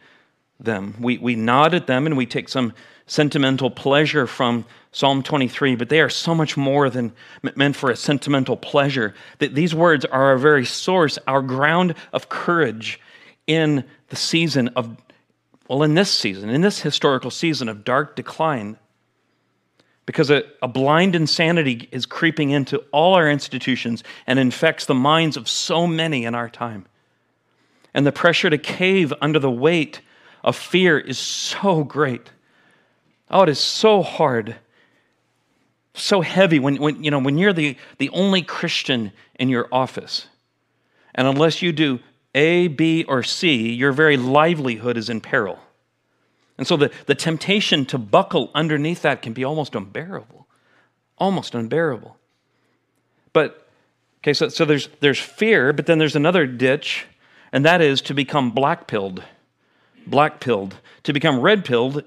them. 0.59 0.95
We, 0.99 1.17
we 1.17 1.35
nod 1.35 1.73
at 1.73 1.87
them 1.87 2.05
and 2.05 2.17
we 2.17 2.25
take 2.25 2.49
some 2.49 2.73
sentimental 3.05 3.69
pleasure 3.69 4.27
from 4.27 4.65
Psalm 4.91 5.23
23, 5.23 5.75
but 5.75 5.89
they 5.89 6.01
are 6.01 6.09
so 6.09 6.33
much 6.35 6.57
more 6.57 6.89
than 6.89 7.13
meant 7.55 7.75
for 7.75 7.89
a 7.89 7.95
sentimental 7.95 8.57
pleasure. 8.57 9.13
That 9.39 9.55
these 9.55 9.73
words 9.73 10.05
are 10.05 10.23
our 10.31 10.37
very 10.37 10.65
source, 10.65 11.17
our 11.27 11.41
ground 11.41 11.95
of 12.13 12.29
courage 12.29 12.99
in 13.45 13.85
the 14.09 14.15
season 14.15 14.69
of, 14.69 14.97
well, 15.67 15.83
in 15.83 15.93
this 15.93 16.11
season, 16.11 16.49
in 16.49 16.61
this 16.61 16.81
historical 16.81 17.31
season 17.31 17.69
of 17.69 17.83
dark 17.83 18.15
decline. 18.15 18.77
Because 20.05 20.29
a, 20.29 20.43
a 20.61 20.67
blind 20.67 21.15
insanity 21.15 21.89
is 21.91 22.05
creeping 22.05 22.51
into 22.51 22.77
all 22.91 23.13
our 23.13 23.29
institutions 23.29 24.03
and 24.25 24.39
infects 24.39 24.85
the 24.85 24.95
minds 24.95 25.35
of 25.35 25.49
so 25.49 25.85
many 25.85 26.23
in 26.23 26.33
our 26.33 26.49
time. 26.49 26.85
And 27.93 28.05
the 28.05 28.11
pressure 28.11 28.49
to 28.49 28.57
cave 28.57 29.13
under 29.21 29.39
the 29.39 29.51
weight 29.51 30.01
of 30.43 30.55
fear 30.55 30.97
is 30.99 31.17
so 31.17 31.83
great. 31.83 32.31
Oh, 33.29 33.43
it 33.43 33.49
is 33.49 33.59
so 33.59 34.01
hard, 34.01 34.55
so 35.93 36.21
heavy 36.21 36.59
when, 36.59 36.77
when, 36.77 37.03
you 37.03 37.11
know, 37.11 37.19
when 37.19 37.37
you're 37.37 37.53
the, 37.53 37.75
the 37.97 38.09
only 38.09 38.41
Christian 38.41 39.11
in 39.35 39.49
your 39.49 39.67
office. 39.71 40.27
And 41.13 41.27
unless 41.27 41.61
you 41.61 41.71
do 41.71 41.99
A, 42.35 42.67
B, 42.67 43.03
or 43.03 43.23
C, 43.23 43.73
your 43.73 43.91
very 43.91 44.15
livelihood 44.15 44.97
is 44.97 45.09
in 45.09 45.19
peril. 45.19 45.59
And 46.57 46.65
so 46.65 46.77
the, 46.77 46.91
the 47.05 47.15
temptation 47.15 47.85
to 47.87 47.97
buckle 47.97 48.49
underneath 48.55 49.01
that 49.01 49.21
can 49.21 49.33
be 49.33 49.43
almost 49.43 49.75
unbearable. 49.75 50.47
Almost 51.17 51.53
unbearable. 51.53 52.17
But, 53.33 53.67
okay, 54.19 54.33
so, 54.33 54.49
so 54.49 54.65
there's, 54.65 54.89
there's 54.99 55.19
fear, 55.19 55.73
but 55.73 55.85
then 55.85 55.99
there's 55.99 56.15
another 56.15 56.47
ditch, 56.47 57.05
and 57.51 57.65
that 57.65 57.81
is 57.81 58.01
to 58.03 58.13
become 58.13 58.51
black 58.51 58.87
pilled. 58.87 59.23
Black 60.09 60.39
pilled. 60.39 60.75
To 61.03 61.13
become 61.13 61.39
red 61.39 61.63
pilled 61.63 62.03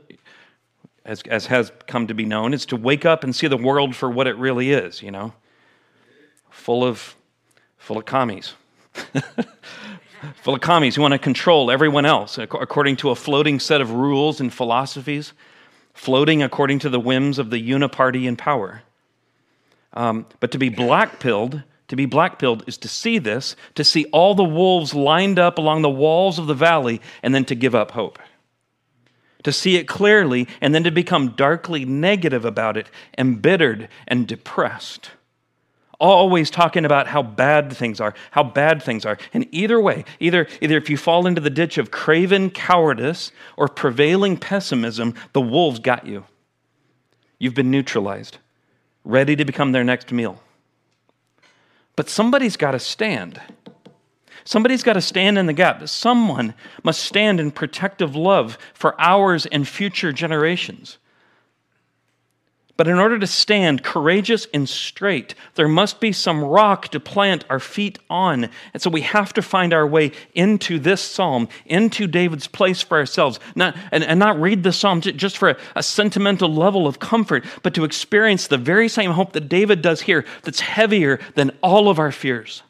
as, 1.04 1.23
as 1.23 1.47
has 1.47 1.73
come 1.87 2.07
to 2.07 2.14
be 2.14 2.25
known, 2.25 2.52
is 2.52 2.66
to 2.66 2.76
wake 2.76 3.04
up 3.04 3.25
and 3.25 3.35
see 3.35 3.47
the 3.47 3.57
world 3.57 3.97
for 3.97 4.11
what 4.11 4.26
it 4.26 4.37
really 4.37 4.73
is, 4.73 5.02
you 5.02 5.11
know, 5.11 5.33
full 6.50 6.85
of, 6.85 7.14
full 7.78 7.99
of 7.99 8.04
commies. 8.04 8.54
full 10.42 10.54
of 10.54 10.61
commies 10.61 10.97
who 10.97 11.02
want 11.02 11.12
to 11.12 11.19
control 11.19 11.71
everyone 11.71 12.04
else 12.04 12.38
according 12.38 12.97
to 12.97 13.11
a 13.11 13.14
floating 13.14 13.59
set 13.59 13.80
of 13.80 13.92
rules 13.92 14.40
and 14.40 14.52
philosophies, 14.52 15.33
floating 15.95 16.42
according 16.42 16.78
to 16.78 16.88
the 16.88 17.00
whims 17.00 17.38
of 17.38 17.50
the 17.50 17.71
uniparty 17.71 18.26
in 18.26 18.37
power. 18.37 18.83
Um, 19.92 20.26
but 20.38 20.52
to 20.52 20.59
be 20.59 20.69
black 20.69 21.19
pilled, 21.19 21.62
to 21.90 21.97
be 21.97 22.06
black 22.06 22.38
pilled 22.38 22.64
is 22.66 22.78
to 22.78 22.88
see 22.88 23.18
this, 23.18 23.54
to 23.75 23.85
see 23.85 24.06
all 24.06 24.35
the 24.35 24.42
wolves 24.42 24.94
lined 24.94 25.38
up 25.38 25.59
along 25.59 25.82
the 25.82 25.90
walls 25.90 26.38
of 26.38 26.47
the 26.47 26.54
valley, 26.54 27.00
and 27.23 27.35
then 27.35 27.44
to 27.44 27.54
give 27.54 27.75
up 27.75 27.90
hope 27.92 28.18
to 29.42 29.52
see 29.52 29.76
it 29.76 29.88
clearly, 29.88 30.47
and 30.61 30.75
then 30.75 30.85
to 30.85 30.90
become 30.90 31.30
darkly 31.30 31.85
negative 31.85 32.44
about 32.44 32.76
it, 32.76 32.90
embittered 33.16 33.88
and 34.06 34.26
depressed. 34.26 35.11
Always 35.99 36.50
talking 36.50 36.85
about 36.85 37.09
how 37.09 37.23
bad 37.23 37.73
things 37.73 38.00
are, 38.00 38.14
how 38.30 38.42
bad 38.42 38.82
things 38.82 39.04
are. 39.04 39.18
And 39.35 39.47
either 39.50 39.78
way, 39.80 40.04
either, 40.18 40.47
either 40.61 40.76
if 40.76 40.88
you 40.88 40.97
fall 40.97 41.26
into 41.26 41.40
the 41.40 41.50
ditch 41.50 41.76
of 41.76 41.90
craven 41.90 42.50
cowardice 42.50 43.32
or 43.56 43.68
prevailing 43.68 44.37
pessimism, 44.38 45.14
the 45.32 45.42
wolves 45.42 45.78
got 45.78 46.06
you. 46.06 46.25
You've 47.38 47.54
been 47.54 47.70
neutralized, 47.70 48.38
ready 49.04 49.37
to 49.37 49.44
become 49.44 49.73
their 49.73 49.85
next 49.85 50.11
meal. 50.11 50.42
But 52.00 52.09
somebody's 52.09 52.57
got 52.57 52.71
to 52.71 52.78
stand. 52.78 53.42
Somebody's 54.45 54.83
got 54.83 54.95
to 54.95 55.02
stand 55.02 55.37
in 55.37 55.45
the 55.45 55.52
gap. 55.52 55.87
Someone 55.87 56.54
must 56.83 57.02
stand 57.02 57.38
in 57.38 57.50
protective 57.50 58.16
love 58.16 58.57
for 58.73 58.99
ours 58.99 59.45
and 59.45 59.69
future 59.69 60.11
generations. 60.11 60.97
But 62.81 62.89
in 62.89 62.99
order 62.99 63.19
to 63.19 63.27
stand 63.27 63.83
courageous 63.83 64.47
and 64.55 64.67
straight, 64.67 65.35
there 65.55 65.69
must 65.69 66.01
be 66.01 66.13
some 66.13 66.43
rock 66.43 66.89
to 66.93 66.99
plant 66.99 67.45
our 67.51 67.61
feet 67.61 67.99
on. 68.09 68.49
And 68.73 68.83
so 68.83 68.89
we 68.89 69.03
have 69.03 69.35
to 69.35 69.43
find 69.43 69.75
our 69.75 69.87
way 69.87 70.13
into 70.35 70.79
this 70.79 71.03
psalm, 71.03 71.51
into 71.67 72.07
David's 72.07 72.47
place 72.47 72.81
for 72.81 72.97
ourselves, 72.97 73.39
not, 73.55 73.77
and, 73.93 74.03
and 74.03 74.19
not 74.19 74.41
read 74.41 74.63
the 74.63 74.73
psalm 74.73 75.03
just 75.03 75.37
for 75.37 75.51
a, 75.51 75.59
a 75.77 75.83
sentimental 75.83 76.51
level 76.51 76.87
of 76.87 77.01
comfort, 77.01 77.45
but 77.63 77.75
to 77.75 77.85
experience 77.85 78.47
the 78.47 78.57
very 78.57 78.89
same 78.89 79.11
hope 79.11 79.35
that 79.35 79.51
David 79.51 79.83
does 79.83 80.01
here 80.01 80.25
that's 80.45 80.61
heavier 80.61 81.21
than 81.35 81.51
all 81.63 81.91
of 81.91 81.99
our 81.99 82.11
fears. 82.11 82.63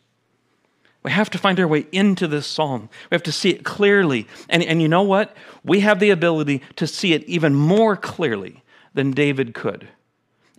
We 1.04 1.12
have 1.12 1.30
to 1.30 1.38
find 1.38 1.60
our 1.60 1.68
way 1.68 1.86
into 1.92 2.26
this 2.26 2.48
psalm. 2.48 2.88
We 3.12 3.14
have 3.14 3.22
to 3.22 3.30
see 3.30 3.50
it 3.50 3.62
clearly. 3.62 4.26
And, 4.48 4.64
and 4.64 4.82
you 4.82 4.88
know 4.88 5.02
what? 5.02 5.36
We 5.62 5.78
have 5.82 6.00
the 6.00 6.10
ability 6.10 6.62
to 6.74 6.88
see 6.88 7.12
it 7.12 7.22
even 7.26 7.54
more 7.54 7.94
clearly 7.94 8.64
than 8.92 9.12
David 9.12 9.54
could 9.54 9.86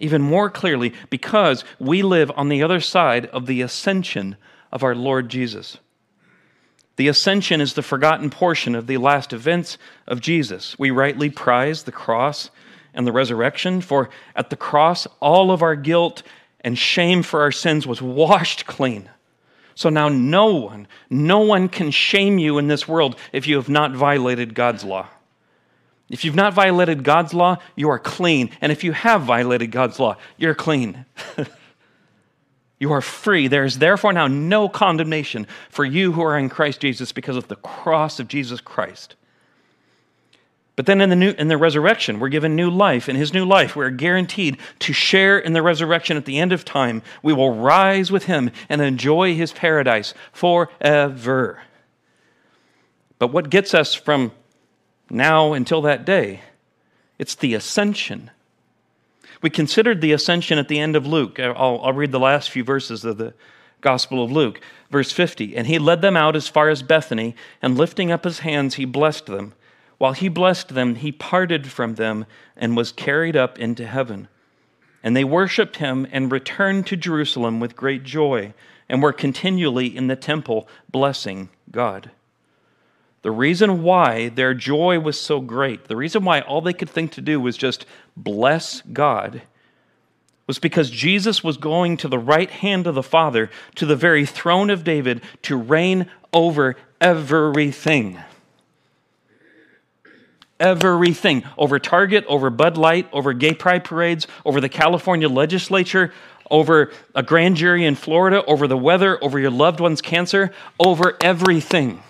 even 0.02 0.22
more 0.22 0.50
clearly 0.50 0.94
because 1.10 1.64
we 1.80 2.02
live 2.02 2.32
on 2.36 2.50
the 2.50 2.64
other 2.64 2.80
side 2.80 3.28
of 3.28 3.46
the 3.46 3.62
ascension 3.62 4.36
of 4.72 4.84
our 4.84 4.96
Lord 4.96 5.30
Jesus. 5.30 5.78
The 6.98 7.08
ascension 7.08 7.62
is 7.62 7.74
the 7.74 7.82
forgotten 7.82 8.30
portion 8.30 8.76
of 8.76 8.88
the 8.88 8.98
last 8.98 9.34
events 9.34 9.78
of 10.08 10.22
Jesus. 10.22 10.78
We 10.78 10.92
rightly 10.92 11.30
prize 11.30 11.84
the 11.84 11.92
cross 11.92 12.50
and 12.94 13.08
the 13.08 13.12
resurrection, 13.12 13.82
for 13.82 14.10
at 14.36 14.50
the 14.50 14.56
cross, 14.58 15.08
all 15.20 15.52
of 15.52 15.62
our 15.62 15.76
guilt 15.76 16.24
and 16.60 16.78
shame 16.78 17.24
for 17.24 17.42
our 17.42 17.52
sins 17.52 17.88
was 17.88 18.02
washed 18.02 18.66
clean. 18.66 19.10
So 19.74 19.90
now 19.90 20.10
no 20.10 20.54
one, 20.56 20.88
no 21.10 21.40
one 21.40 21.70
can 21.70 21.92
shame 21.92 22.38
you 22.38 22.58
in 22.58 22.68
this 22.68 22.88
world 22.88 23.16
if 23.32 23.48
you 23.48 23.56
have 23.56 23.70
not 23.70 23.94
violated 23.94 24.54
God's 24.54 24.84
law. 24.84 25.08
If 26.12 26.26
you've 26.26 26.36
not 26.36 26.54
violated 26.54 27.06
God's 27.06 27.34
law, 27.34 27.58
you 27.76 27.90
are 27.90 27.98
clean. 27.98 28.52
And 28.60 28.70
if 28.72 28.84
you 28.84 28.92
have 28.92 29.22
violated 29.22 29.72
God's 29.72 29.98
law, 29.98 30.18
you're 30.38 30.54
clean. 30.54 31.06
you 32.80 32.92
are 32.92 33.02
free. 33.02 33.48
There 33.48 33.64
is 33.64 33.80
therefore 33.80 34.12
now 34.12 34.28
no 34.28 34.68
condemnation 34.68 35.48
for 35.70 35.86
you 35.86 36.12
who 36.12 36.22
are 36.22 36.38
in 36.38 36.50
Christ 36.50 36.82
Jesus 36.82 37.14
because 37.14 37.38
of 37.38 37.48
the 37.48 37.56
cross 37.56 38.20
of 38.20 38.28
Jesus 38.28 38.60
Christ. 38.60 39.16
But 40.76 40.86
then 40.86 41.00
in 41.00 41.10
the, 41.10 41.16
new, 41.16 41.32
in 41.38 41.48
the 41.48 41.58
resurrection, 41.58 42.20
we're 42.20 42.30
given 42.30 42.58
new 42.58 42.70
life. 42.70 43.08
In 43.08 43.16
his 43.16 43.34
new 43.34 43.46
life, 43.46 43.76
we're 43.76 43.90
guaranteed 43.90 44.58
to 44.80 44.92
share 44.92 45.40
in 45.40 45.54
the 45.54 45.62
resurrection 45.62 46.18
at 46.18 46.26
the 46.26 46.40
end 46.40 46.52
of 46.52 46.66
time. 46.66 47.04
We 47.24 47.34
will 47.34 47.56
rise 47.56 48.12
with 48.12 48.26
him 48.26 48.52
and 48.68 48.82
enjoy 48.82 49.36
his 49.36 49.54
paradise 49.54 50.14
forever. 50.34 51.62
But 53.18 53.28
what 53.28 53.50
gets 53.50 53.74
us 53.74 53.94
from 53.94 54.32
now 55.12 55.54
until 55.54 55.82
that 55.82 56.06
day. 56.06 56.42
It's 57.20 57.36
the 57.36 57.54
ascension. 57.54 58.32
We 59.42 59.50
considered 59.50 60.02
the 60.02 60.14
ascension 60.14 60.58
at 60.58 60.68
the 60.68 60.80
end 60.80 60.96
of 60.96 61.06
Luke. 61.06 61.40
I'll, 61.40 61.82
I'll, 61.84 61.94
read 61.94 62.12
the 62.12 62.20
last 62.20 62.50
few 62.50 62.64
verses 62.64 63.04
of 63.04 63.18
the 63.18 63.34
Gospel 63.82 64.24
of 64.24 64.32
Luke. 64.32 64.62
Verse 64.90 65.12
50 65.12 65.56
And 65.56 65.68
he 65.68 65.80
led 65.80 66.02
them 66.02 66.16
out 66.16 66.36
as 66.36 66.48
far 66.48 66.70
as 66.70 66.84
Bethany, 66.84 67.36
and 67.62 67.78
lifting 67.78 68.12
up 68.12 68.24
his 68.24 68.40
hands, 68.40 68.76
he 68.76 68.86
blessed 68.86 69.26
them. 69.26 69.54
While 69.98 70.14
he 70.14 70.30
blessed 70.30 70.70
them, 70.70 70.96
he 70.96 71.12
parted 71.12 71.68
from 71.68 71.96
them 71.96 72.26
and 72.56 72.76
was 72.76 72.92
carried 72.92 73.36
up 73.36 73.60
into 73.60 73.86
heaven. 73.86 74.28
And 75.04 75.16
they 75.16 75.24
worshiped 75.24 75.78
him 75.78 76.08
and 76.12 76.32
returned 76.32 76.88
to 76.88 76.96
Jerusalem 76.96 77.60
with 77.60 77.76
great 77.76 78.04
joy, 78.04 78.54
and 78.88 79.02
were 79.02 79.14
continually 79.14 79.96
in 79.96 80.08
the 80.08 80.16
temple 80.16 80.68
blessing 80.90 81.50
God. 81.72 82.12
The 83.22 83.32
reason 83.32 83.84
why 83.84 84.30
their 84.30 84.54
joy 84.54 85.00
was 85.00 85.20
so 85.20 85.42
great, 85.42 85.86
the 85.86 85.96
reason 85.96 86.26
why 86.26 86.42
all 86.42 86.62
they 86.62 86.74
could 86.74 86.90
think 86.90 87.12
to 87.14 87.22
do 87.22 87.40
was 87.40 87.56
just 87.56 87.86
bless 88.18 88.82
God, 88.82 89.44
was 90.48 90.58
because 90.58 90.90
Jesus 90.90 91.44
was 91.44 91.58
going 91.58 91.98
to 91.98 92.08
the 92.08 92.18
right 92.18 92.50
hand 92.50 92.88
of 92.88 92.96
the 92.96 93.04
Father, 93.04 93.52
to 93.76 93.86
the 93.86 93.96
very 93.96 94.26
throne 94.26 94.72
of 94.72 94.84
David, 94.84 95.22
to 95.44 95.56
reign 95.56 96.08
over 96.34 96.76
everything. 97.00 98.20
Everything. 100.60 101.44
Over 101.58 101.80
Target, 101.80 102.26
over 102.28 102.50
Bud 102.50 102.78
Light, 102.78 103.08
over 103.14 103.34
gay 103.34 103.54
pride 103.54 103.84
parades, 103.84 104.28
over 104.46 104.60
the 104.60 104.70
California 104.70 105.30
legislature, 105.30 106.12
over 106.50 106.92
a 107.16 107.24
grand 107.24 107.56
jury 107.56 107.86
in 107.86 107.96
Florida, 107.96 108.44
over 108.46 108.68
the 108.68 108.78
weather, 108.78 109.24
over 109.24 109.40
your 109.40 109.52
loved 109.52 109.80
one's 109.80 110.02
cancer, 110.02 110.52
over 110.80 111.18
everything. 111.22 112.02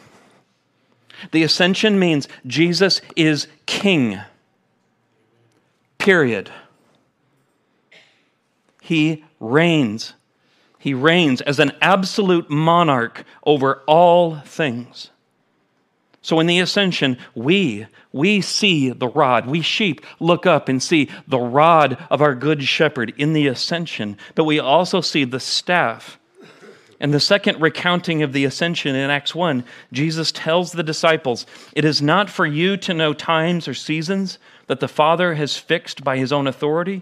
The 1.32 1.44
ascension 1.44 2.00
means 2.00 2.28
Jesus 2.48 3.02
is 3.16 3.48
king. 3.66 4.20
Period. 5.98 6.50
He 8.82 9.24
reigns. 9.40 10.14
He 10.80 10.96
reigns 10.96 11.42
as 11.42 11.60
an 11.60 11.74
absolute 11.80 12.50
monarch 12.50 13.24
over 13.46 13.84
all 13.86 14.38
things. 14.38 15.12
So 16.24 16.40
in 16.40 16.48
the 16.48 16.60
ascension, 16.60 17.18
we 17.36 17.88
we 18.12 18.42
see 18.42 18.90
the 18.90 19.08
rod. 19.08 19.48
We 19.48 19.62
sheep 19.62 20.02
look 20.20 20.46
up 20.46 20.70
and 20.70 20.82
see 20.82 21.10
the 21.28 21.40
rod 21.40 21.98
of 22.10 22.22
our 22.22 22.36
good 22.36 22.64
shepherd 22.64 23.14
in 23.18 23.34
the 23.34 23.48
ascension, 23.48 24.18
but 24.36 24.44
we 24.44 24.60
also 24.60 25.02
see 25.02 25.24
the 25.24 25.40
staff 25.40 26.20
and 27.02 27.12
the 27.12 27.20
second 27.20 27.60
recounting 27.60 28.22
of 28.22 28.32
the 28.32 28.46
ascension 28.46 28.96
in 28.96 29.10
Acts 29.10 29.34
1, 29.34 29.66
Jesus 29.92 30.32
tells 30.32 30.72
the 30.72 30.84
disciples, 30.84 31.48
It 31.74 31.84
is 31.84 32.00
not 32.00 32.30
for 32.30 32.46
you 32.46 32.78
to 32.78 32.94
know 32.94 33.12
times 33.12 33.68
or 33.68 33.74
seasons 33.74 34.38
that 34.68 34.80
the 34.80 34.88
Father 34.88 35.34
has 35.34 35.58
fixed 35.58 36.04
by 36.04 36.18
his 36.18 36.32
own 36.32 36.46
authority, 36.46 37.02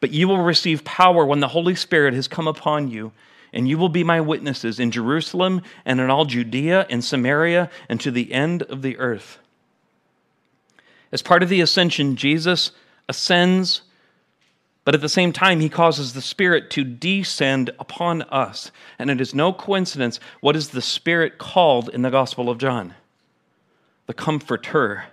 but 0.00 0.10
you 0.10 0.26
will 0.26 0.40
receive 0.42 0.84
power 0.84 1.26
when 1.26 1.40
the 1.40 1.48
Holy 1.48 1.74
Spirit 1.74 2.14
has 2.14 2.26
come 2.26 2.48
upon 2.48 2.88
you, 2.88 3.12
and 3.52 3.68
you 3.68 3.76
will 3.76 3.90
be 3.90 4.02
my 4.02 4.22
witnesses 4.22 4.80
in 4.80 4.90
Jerusalem 4.90 5.60
and 5.84 6.00
in 6.00 6.08
all 6.08 6.24
Judea 6.24 6.86
and 6.88 7.04
Samaria 7.04 7.68
and 7.90 8.00
to 8.00 8.10
the 8.10 8.32
end 8.32 8.62
of 8.62 8.80
the 8.80 8.96
earth. 8.96 9.38
As 11.12 11.20
part 11.20 11.42
of 11.42 11.50
the 11.50 11.60
ascension, 11.60 12.16
Jesus 12.16 12.70
ascends 13.06 13.82
but 14.86 14.94
at 14.94 15.00
the 15.00 15.08
same 15.08 15.32
time, 15.32 15.58
he 15.58 15.68
causes 15.68 16.12
the 16.12 16.22
Spirit 16.22 16.70
to 16.70 16.84
descend 16.84 17.70
upon 17.80 18.22
us. 18.22 18.70
And 19.00 19.10
it 19.10 19.20
is 19.20 19.34
no 19.34 19.52
coincidence 19.52 20.20
what 20.40 20.54
is 20.54 20.68
the 20.68 20.80
Spirit 20.80 21.38
called 21.38 21.88
in 21.88 22.02
the 22.02 22.10
Gospel 22.10 22.48
of 22.48 22.58
John? 22.58 22.94
The 24.06 24.14
Comforter. 24.14 25.06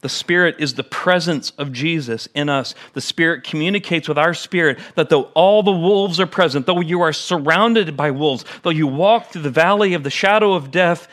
The 0.00 0.08
Spirit 0.08 0.56
is 0.58 0.74
the 0.74 0.82
presence 0.82 1.50
of 1.50 1.72
Jesus 1.72 2.28
in 2.34 2.48
us. 2.48 2.74
The 2.94 3.00
Spirit 3.00 3.44
communicates 3.44 4.08
with 4.08 4.18
our 4.18 4.34
spirit 4.34 4.80
that 4.96 5.10
though 5.10 5.30
all 5.34 5.62
the 5.62 5.70
wolves 5.70 6.18
are 6.18 6.26
present, 6.26 6.66
though 6.66 6.80
you 6.80 7.02
are 7.02 7.12
surrounded 7.12 7.96
by 7.96 8.10
wolves, 8.10 8.44
though 8.62 8.70
you 8.70 8.88
walk 8.88 9.28
through 9.28 9.42
the 9.42 9.50
valley 9.50 9.94
of 9.94 10.02
the 10.02 10.10
shadow 10.10 10.54
of 10.54 10.72
death, 10.72 11.06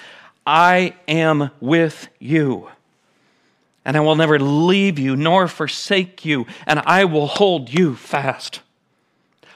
I 0.44 0.96
am 1.08 1.52
with 1.60 2.10
you 2.18 2.70
and 3.90 3.98
I 3.98 4.02
will 4.02 4.16
never 4.16 4.38
leave 4.38 5.00
you 5.00 5.16
nor 5.16 5.48
forsake 5.48 6.24
you, 6.24 6.46
and 6.68 6.80
I 6.86 7.06
will 7.06 7.26
hold 7.26 7.74
you 7.74 7.96
fast. 7.96 8.60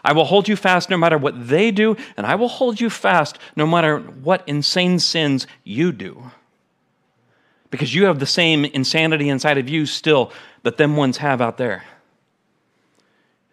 I 0.03 0.13
will 0.13 0.25
hold 0.25 0.47
you 0.47 0.55
fast 0.55 0.89
no 0.89 0.97
matter 0.97 1.19
what 1.19 1.49
they 1.49 1.69
do, 1.69 1.95
and 2.17 2.25
I 2.25 2.33
will 2.33 2.47
hold 2.47 2.81
you 2.81 2.89
fast 2.89 3.37
no 3.55 3.67
matter 3.67 3.99
what 3.99 4.43
insane 4.49 4.97
sins 4.97 5.45
you 5.63 5.91
do. 5.91 6.31
Because 7.69 7.93
you 7.93 8.05
have 8.05 8.17
the 8.17 8.25
same 8.25 8.65
insanity 8.65 9.29
inside 9.29 9.59
of 9.59 9.69
you 9.69 9.85
still 9.85 10.31
that 10.63 10.77
them 10.77 10.95
ones 10.95 11.17
have 11.17 11.39
out 11.39 11.59
there. 11.59 11.83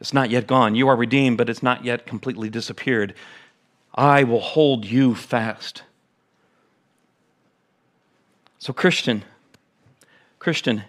It's 0.01 0.15
not 0.15 0.31
yet 0.31 0.47
gone. 0.47 0.75
You 0.77 0.89
are 0.89 0.97
redeemed, 0.97 1.37
but 1.37 1.51
it's 1.51 1.63
not 1.63 1.85
yet 1.85 2.07
completely 2.07 2.49
disappeared. 2.49 3.13
I 3.95 4.25
will 4.25 4.41
hold 4.41 4.87
you 4.87 5.15
fast. 5.15 5.83
So, 8.59 8.73
Christian, 8.73 9.25
Christian, 10.41 10.83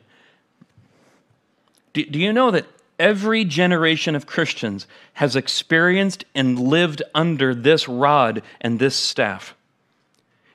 do, 1.94 2.04
do 2.06 2.18
you 2.18 2.34
know 2.34 2.50
that 2.52 2.66
every 2.98 3.44
generation 3.44 4.16
of 4.16 4.26
Christians 4.26 4.88
has 5.14 5.36
experienced 5.36 6.24
and 6.34 6.58
lived 6.58 7.04
under 7.14 7.54
this 7.54 7.88
rod 7.88 8.42
and 8.62 8.80
this 8.80 8.96
staff 8.96 9.54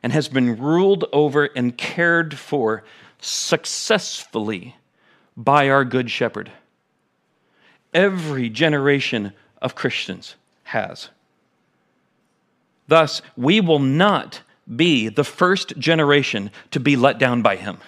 and 0.03 0.13
has 0.13 0.29
been 0.29 0.57
ruled 0.59 1.05
over 1.13 1.45
and 1.45 1.77
cared 1.77 2.39
for 2.39 2.85
successfully 3.21 4.77
by 5.37 5.69
our 5.69 5.85
Good 5.85 6.11
Shepherd? 6.11 6.51
Every 7.93 8.49
generation 8.49 9.35
of 9.61 9.75
Christians 9.75 10.37
has. 10.65 11.11
Thus, 12.89 13.21
we 13.37 13.61
will 13.61 13.79
not 13.79 14.41
be 14.75 15.09
the 15.09 15.25
first 15.25 15.79
generation 15.79 16.51
to 16.71 16.81
be 16.81 16.97
let 16.97 17.19
down 17.19 17.43
by 17.43 17.57
him. 17.57 17.79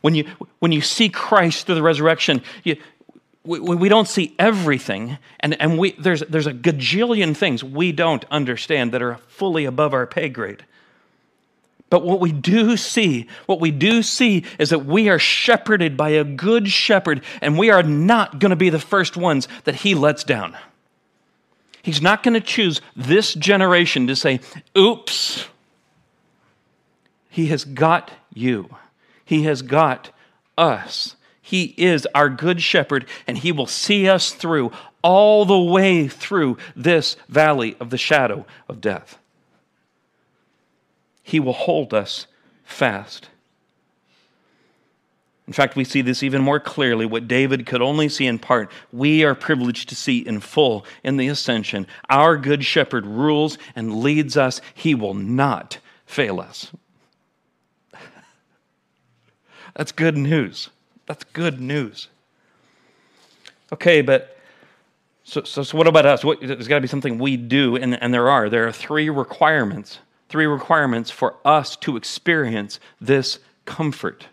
When 0.00 0.14
you, 0.14 0.24
when 0.58 0.72
you 0.72 0.80
see 0.80 1.08
Christ 1.08 1.66
through 1.66 1.74
the 1.74 1.82
resurrection, 1.82 2.42
you, 2.64 2.76
we, 3.44 3.58
we 3.60 3.88
don't 3.88 4.08
see 4.08 4.34
everything, 4.38 5.18
and, 5.40 5.60
and 5.60 5.78
we, 5.78 5.92
there's, 5.92 6.20
there's 6.20 6.46
a 6.46 6.52
gajillion 6.52 7.36
things 7.36 7.64
we 7.64 7.92
don't 7.92 8.24
understand 8.30 8.92
that 8.92 9.02
are 9.02 9.16
fully 9.28 9.64
above 9.64 9.94
our 9.94 10.06
pay 10.06 10.28
grade. 10.28 10.64
But 11.90 12.04
what 12.04 12.20
we 12.20 12.32
do 12.32 12.76
see, 12.76 13.28
what 13.46 13.60
we 13.60 13.70
do 13.70 14.02
see 14.02 14.44
is 14.58 14.70
that 14.70 14.84
we 14.84 15.08
are 15.08 15.18
shepherded 15.18 15.96
by 15.96 16.10
a 16.10 16.24
good 16.24 16.68
shepherd, 16.68 17.22
and 17.40 17.56
we 17.56 17.70
are 17.70 17.82
not 17.82 18.38
going 18.38 18.50
to 18.50 18.56
be 18.56 18.68
the 18.68 18.78
first 18.78 19.16
ones 19.16 19.48
that 19.64 19.76
he 19.76 19.94
lets 19.94 20.24
down. 20.24 20.56
He's 21.80 22.02
not 22.02 22.22
going 22.22 22.34
to 22.34 22.40
choose 22.40 22.82
this 22.94 23.32
generation 23.32 24.08
to 24.08 24.16
say, 24.16 24.40
oops. 24.76 25.46
He 27.30 27.46
has 27.46 27.64
got 27.64 28.10
you, 28.34 28.68
He 29.28 29.42
has 29.42 29.60
got 29.60 30.10
us. 30.56 31.14
He 31.42 31.74
is 31.76 32.08
our 32.14 32.30
good 32.30 32.62
shepherd, 32.62 33.04
and 33.26 33.36
He 33.36 33.52
will 33.52 33.66
see 33.66 34.08
us 34.08 34.30
through 34.30 34.72
all 35.02 35.44
the 35.44 35.58
way 35.58 36.08
through 36.08 36.56
this 36.74 37.14
valley 37.28 37.76
of 37.78 37.90
the 37.90 37.98
shadow 37.98 38.46
of 38.70 38.80
death. 38.80 39.18
He 41.22 41.38
will 41.38 41.52
hold 41.52 41.92
us 41.92 42.26
fast. 42.64 43.28
In 45.46 45.52
fact, 45.52 45.76
we 45.76 45.84
see 45.84 46.00
this 46.00 46.22
even 46.22 46.40
more 46.40 46.58
clearly. 46.58 47.04
What 47.04 47.28
David 47.28 47.66
could 47.66 47.82
only 47.82 48.08
see 48.08 48.26
in 48.26 48.38
part, 48.38 48.70
we 48.94 49.24
are 49.24 49.34
privileged 49.34 49.90
to 49.90 49.94
see 49.94 50.20
in 50.20 50.40
full 50.40 50.86
in 51.04 51.18
the 51.18 51.28
ascension. 51.28 51.86
Our 52.08 52.38
good 52.38 52.64
shepherd 52.64 53.04
rules 53.04 53.58
and 53.76 54.00
leads 54.00 54.38
us, 54.38 54.62
he 54.72 54.94
will 54.94 55.12
not 55.12 55.80
fail 56.06 56.40
us. 56.40 56.72
That's 59.78 59.92
good 59.92 60.18
news. 60.18 60.68
That's 61.06 61.24
good 61.24 61.60
news. 61.60 62.08
Okay, 63.72 64.02
but 64.02 64.36
so, 65.22 65.44
so, 65.44 65.62
so 65.62 65.78
what 65.78 65.86
about 65.86 66.04
us? 66.04 66.24
What, 66.24 66.40
there's 66.40 66.68
got 66.68 66.74
to 66.74 66.80
be 66.80 66.88
something 66.88 67.18
we 67.18 67.36
do, 67.36 67.76
and, 67.76 68.00
and 68.02 68.12
there 68.12 68.28
are. 68.28 68.50
There 68.50 68.66
are 68.66 68.72
three 68.72 69.08
requirements 69.08 70.00
three 70.28 70.46
requirements 70.46 71.10
for 71.10 71.36
us 71.44 71.74
to 71.76 71.96
experience 71.96 72.80
this 73.00 73.38
comfort, 73.64 74.26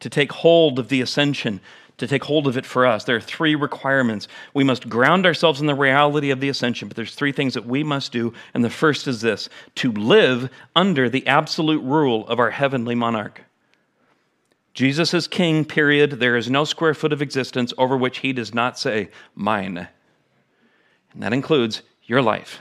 to 0.00 0.10
take 0.10 0.32
hold 0.32 0.80
of 0.80 0.88
the 0.88 1.00
ascension, 1.00 1.60
to 1.98 2.06
take 2.08 2.24
hold 2.24 2.48
of 2.48 2.56
it 2.56 2.66
for 2.66 2.84
us. 2.84 3.04
There 3.04 3.14
are 3.14 3.20
three 3.20 3.54
requirements. 3.54 4.26
We 4.54 4.64
must 4.64 4.88
ground 4.88 5.24
ourselves 5.24 5.60
in 5.60 5.68
the 5.68 5.74
reality 5.76 6.30
of 6.30 6.40
the 6.40 6.48
ascension, 6.48 6.88
but 6.88 6.96
there's 6.96 7.14
three 7.14 7.30
things 7.30 7.54
that 7.54 7.64
we 7.64 7.84
must 7.84 8.10
do, 8.10 8.32
and 8.54 8.64
the 8.64 8.70
first 8.70 9.06
is 9.06 9.20
this 9.20 9.48
to 9.76 9.92
live 9.92 10.50
under 10.74 11.08
the 11.08 11.26
absolute 11.28 11.82
rule 11.82 12.26
of 12.26 12.40
our 12.40 12.50
heavenly 12.50 12.96
monarch. 12.96 13.42
Jesus 14.74 15.12
is 15.12 15.28
king, 15.28 15.64
period. 15.64 16.12
There 16.12 16.36
is 16.36 16.50
no 16.50 16.64
square 16.64 16.94
foot 16.94 17.12
of 17.12 17.20
existence 17.20 17.74
over 17.76 17.96
which 17.96 18.18
he 18.18 18.32
does 18.32 18.54
not 18.54 18.78
say, 18.78 19.08
mine. 19.34 19.88
And 21.12 21.22
that 21.22 21.32
includes 21.32 21.82
your 22.04 22.22
life. 22.22 22.60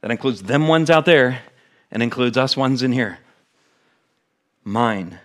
That 0.00 0.10
includes 0.10 0.42
them 0.42 0.68
ones 0.68 0.88
out 0.88 1.04
there 1.04 1.42
and 1.90 2.02
includes 2.02 2.38
us 2.38 2.56
ones 2.56 2.82
in 2.82 2.92
here. 2.92 3.18
Mine. 4.64 5.18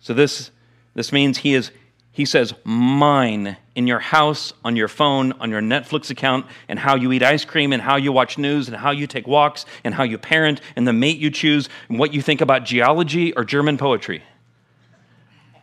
So 0.00 0.14
this 0.14 0.50
this 0.94 1.12
means 1.12 1.38
he 1.38 1.54
is 1.54 1.70
he 2.18 2.24
says 2.24 2.52
mine 2.64 3.56
in 3.76 3.86
your 3.86 4.00
house, 4.00 4.52
on 4.64 4.74
your 4.74 4.88
phone, 4.88 5.30
on 5.34 5.50
your 5.50 5.60
Netflix 5.60 6.10
account, 6.10 6.46
and 6.68 6.76
how 6.76 6.96
you 6.96 7.12
eat 7.12 7.22
ice 7.22 7.44
cream, 7.44 7.72
and 7.72 7.80
how 7.80 7.94
you 7.94 8.10
watch 8.10 8.38
news, 8.38 8.66
and 8.66 8.76
how 8.76 8.90
you 8.90 9.06
take 9.06 9.28
walks, 9.28 9.64
and 9.84 9.94
how 9.94 10.02
you 10.02 10.18
parent, 10.18 10.60
and 10.74 10.84
the 10.84 10.92
mate 10.92 11.18
you 11.18 11.30
choose, 11.30 11.68
and 11.88 11.96
what 11.96 12.12
you 12.12 12.20
think 12.20 12.40
about 12.40 12.64
geology 12.64 13.32
or 13.34 13.44
German 13.44 13.78
poetry. 13.78 14.24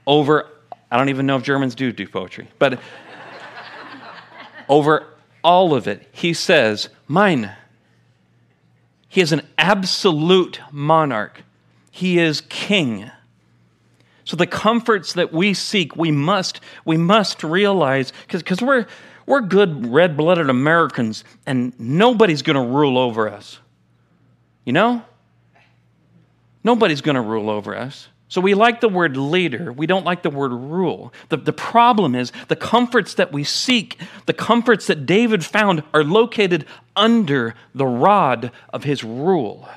Over, 0.07 0.47
I 0.89 0.95
don't 0.95 1.09
even 1.09 1.25
know 1.25 1.35
if 1.35 1.43
Germans 1.43 1.75
do 1.75 1.91
do 1.91 2.07
poetry, 2.07 2.47
but 2.57 2.79
over 4.69 5.07
all 5.43 5.73
of 5.73 5.89
it, 5.89 6.07
he 6.13 6.33
says, 6.33 6.87
Mine. 7.05 7.51
He 9.09 9.19
is 9.19 9.33
an 9.33 9.41
absolute 9.57 10.61
monarch. 10.71 11.43
He 11.91 12.17
is 12.17 12.39
king. 12.47 13.11
So 14.25 14.35
the 14.35 14.47
comforts 14.47 15.13
that 15.13 15.31
we 15.31 15.53
seek, 15.53 15.95
we 15.95 16.11
must, 16.11 16.59
we 16.83 16.97
must 16.97 17.43
realize, 17.43 18.11
because 18.27 18.61
we're, 18.61 18.87
we're 19.27 19.41
good 19.41 19.87
red 19.87 20.17
blooded 20.17 20.49
Americans 20.49 21.23
and 21.45 21.79
nobody's 21.79 22.41
going 22.41 22.55
to 22.55 22.73
rule 22.73 22.97
over 22.97 23.29
us. 23.29 23.59
You 24.65 24.73
know? 24.73 25.03
Nobody's 26.63 27.01
going 27.01 27.15
to 27.15 27.21
rule 27.21 27.51
over 27.51 27.75
us. 27.75 28.07
So 28.27 28.41
we 28.41 28.55
like 28.55 28.81
the 28.81 28.89
word 28.89 29.15
leader, 29.15 29.71
we 29.71 29.85
don't 29.85 30.03
like 30.03 30.23
the 30.23 30.31
word 30.31 30.51
rule. 30.51 31.13
The, 31.29 31.37
the 31.37 31.53
problem 31.53 32.15
is 32.15 32.31
the 32.47 32.55
comforts 32.55 33.13
that 33.13 33.31
we 33.31 33.43
seek, 33.43 33.99
the 34.25 34.33
comforts 34.33 34.87
that 34.87 35.05
David 35.05 35.45
found, 35.45 35.83
are 35.93 36.03
located 36.03 36.65
under 36.95 37.53
the 37.75 37.85
rod 37.85 38.51
of 38.73 38.83
his 38.83 39.03
rule. 39.03 39.69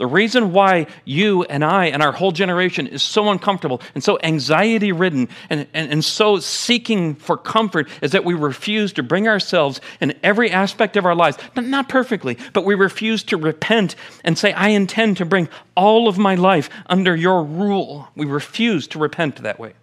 The 0.00 0.06
reason 0.06 0.54
why 0.54 0.86
you 1.04 1.42
and 1.42 1.62
I 1.62 1.88
and 1.88 2.02
our 2.02 2.10
whole 2.10 2.32
generation 2.32 2.86
is 2.86 3.02
so 3.02 3.28
uncomfortable 3.28 3.82
and 3.94 4.02
so 4.02 4.18
anxiety 4.22 4.92
ridden 4.92 5.28
and, 5.50 5.66
and, 5.74 5.92
and 5.92 6.02
so 6.02 6.38
seeking 6.38 7.16
for 7.16 7.36
comfort 7.36 7.86
is 8.00 8.12
that 8.12 8.24
we 8.24 8.32
refuse 8.32 8.94
to 8.94 9.02
bring 9.02 9.28
ourselves 9.28 9.82
in 10.00 10.18
every 10.22 10.50
aspect 10.50 10.96
of 10.96 11.04
our 11.04 11.14
lives, 11.14 11.36
not, 11.54 11.66
not 11.66 11.88
perfectly, 11.90 12.38
but 12.54 12.64
we 12.64 12.74
refuse 12.74 13.22
to 13.24 13.36
repent 13.36 13.94
and 14.24 14.38
say, 14.38 14.54
I 14.54 14.68
intend 14.68 15.18
to 15.18 15.26
bring 15.26 15.50
all 15.76 16.08
of 16.08 16.16
my 16.16 16.34
life 16.34 16.70
under 16.86 17.14
your 17.14 17.44
rule. 17.44 18.08
We 18.16 18.24
refuse 18.24 18.88
to 18.88 18.98
repent 18.98 19.42
that 19.42 19.60
way. 19.60 19.74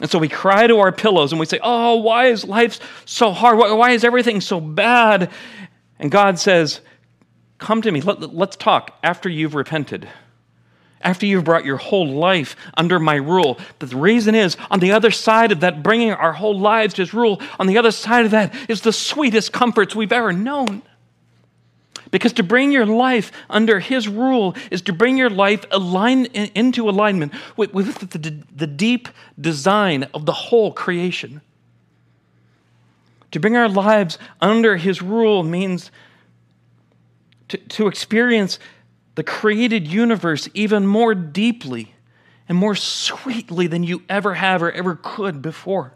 And 0.00 0.08
so 0.08 0.20
we 0.20 0.28
cry 0.28 0.68
to 0.68 0.78
our 0.78 0.92
pillows 0.92 1.32
and 1.32 1.40
we 1.40 1.46
say, 1.46 1.58
Oh, 1.64 1.96
why 1.96 2.26
is 2.26 2.44
life 2.44 2.78
so 3.06 3.32
hard? 3.32 3.58
Why 3.58 3.90
is 3.90 4.04
everything 4.04 4.40
so 4.40 4.60
bad? 4.60 5.32
And 5.98 6.12
God 6.12 6.38
says, 6.38 6.80
Come 7.58 7.82
to 7.82 7.90
me. 7.90 8.00
Let, 8.00 8.22
us 8.22 8.56
talk 8.56 8.96
after 9.02 9.28
you've 9.28 9.54
repented, 9.54 10.08
after 11.02 11.26
you've 11.26 11.44
brought 11.44 11.64
your 11.64 11.76
whole 11.76 12.08
life 12.08 12.56
under 12.74 12.98
my 13.00 13.16
rule. 13.16 13.58
But 13.78 13.90
the 13.90 13.96
reason 13.96 14.34
is, 14.34 14.56
on 14.70 14.78
the 14.80 14.92
other 14.92 15.10
side 15.10 15.52
of 15.52 15.60
that, 15.60 15.82
bringing 15.82 16.12
our 16.12 16.32
whole 16.32 16.58
lives 16.58 16.94
to 16.94 17.02
his 17.02 17.12
rule, 17.12 17.40
on 17.58 17.66
the 17.66 17.78
other 17.78 17.90
side 17.90 18.24
of 18.24 18.30
that 18.30 18.54
is 18.68 18.82
the 18.82 18.92
sweetest 18.92 19.52
comforts 19.52 19.94
we've 19.94 20.12
ever 20.12 20.32
known. 20.32 20.82
Because 22.10 22.32
to 22.34 22.42
bring 22.42 22.72
your 22.72 22.86
life 22.86 23.32
under 23.50 23.80
his 23.80 24.08
rule 24.08 24.56
is 24.70 24.80
to 24.82 24.92
bring 24.92 25.18
your 25.18 25.28
life 25.28 25.64
align, 25.70 26.26
into 26.26 26.88
alignment 26.88 27.34
with, 27.56 27.74
with 27.74 28.10
the, 28.10 28.42
the 28.54 28.66
deep 28.66 29.08
design 29.38 30.04
of 30.14 30.24
the 30.24 30.32
whole 30.32 30.72
creation. 30.72 31.42
To 33.32 33.40
bring 33.40 33.56
our 33.56 33.68
lives 33.68 34.16
under 34.40 34.76
his 34.78 35.02
rule 35.02 35.42
means 35.42 35.90
to, 37.48 37.56
to 37.56 37.88
experience 37.88 38.58
the 39.14 39.24
created 39.24 39.88
universe 39.88 40.48
even 40.54 40.86
more 40.86 41.14
deeply 41.14 41.94
and 42.48 42.56
more 42.56 42.74
sweetly 42.74 43.66
than 43.66 43.82
you 43.82 44.02
ever 44.08 44.34
have 44.34 44.62
or 44.62 44.70
ever 44.70 44.98
could 45.02 45.42
before. 45.42 45.92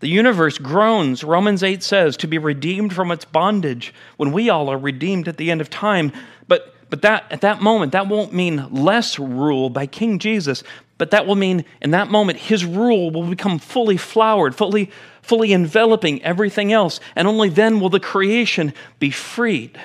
The 0.00 0.08
universe 0.08 0.56
groans, 0.56 1.22
Romans 1.22 1.62
8 1.62 1.82
says, 1.82 2.16
to 2.18 2.26
be 2.26 2.38
redeemed 2.38 2.94
from 2.94 3.10
its 3.10 3.26
bondage 3.26 3.92
when 4.16 4.32
we 4.32 4.48
all 4.48 4.70
are 4.70 4.78
redeemed 4.78 5.28
at 5.28 5.36
the 5.36 5.50
end 5.50 5.60
of 5.60 5.68
time. 5.68 6.12
But, 6.48 6.74
but 6.88 7.02
that, 7.02 7.24
at 7.30 7.42
that 7.42 7.60
moment, 7.60 7.92
that 7.92 8.08
won't 8.08 8.32
mean 8.32 8.72
less 8.72 9.18
rule 9.18 9.68
by 9.68 9.86
King 9.86 10.18
Jesus, 10.18 10.62
but 10.96 11.10
that 11.10 11.26
will 11.26 11.34
mean 11.34 11.66
in 11.82 11.90
that 11.90 12.10
moment, 12.10 12.38
his 12.38 12.64
rule 12.64 13.10
will 13.10 13.28
become 13.28 13.58
fully 13.58 13.98
flowered, 13.98 14.54
fully, 14.54 14.90
fully 15.20 15.52
enveloping 15.52 16.22
everything 16.22 16.72
else. 16.72 16.98
And 17.14 17.28
only 17.28 17.50
then 17.50 17.78
will 17.78 17.90
the 17.90 18.00
creation 18.00 18.72
be 18.98 19.10
freed 19.10 19.78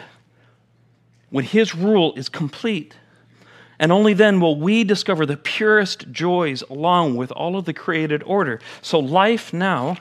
when 1.29 1.45
His 1.45 1.75
rule 1.75 2.13
is 2.15 2.29
complete. 2.29 2.95
And 3.77 3.91
only 3.91 4.13
then 4.13 4.39
will 4.39 4.57
we 4.57 4.83
discover 4.83 5.25
the 5.25 5.37
purest 5.37 6.11
joys 6.11 6.61
along 6.63 7.17
with 7.17 7.31
all 7.31 7.57
of 7.57 7.65
the 7.65 7.73
created 7.73 8.23
order. 8.23 8.61
So, 8.81 8.99
life 8.99 9.53
now, 9.53 9.97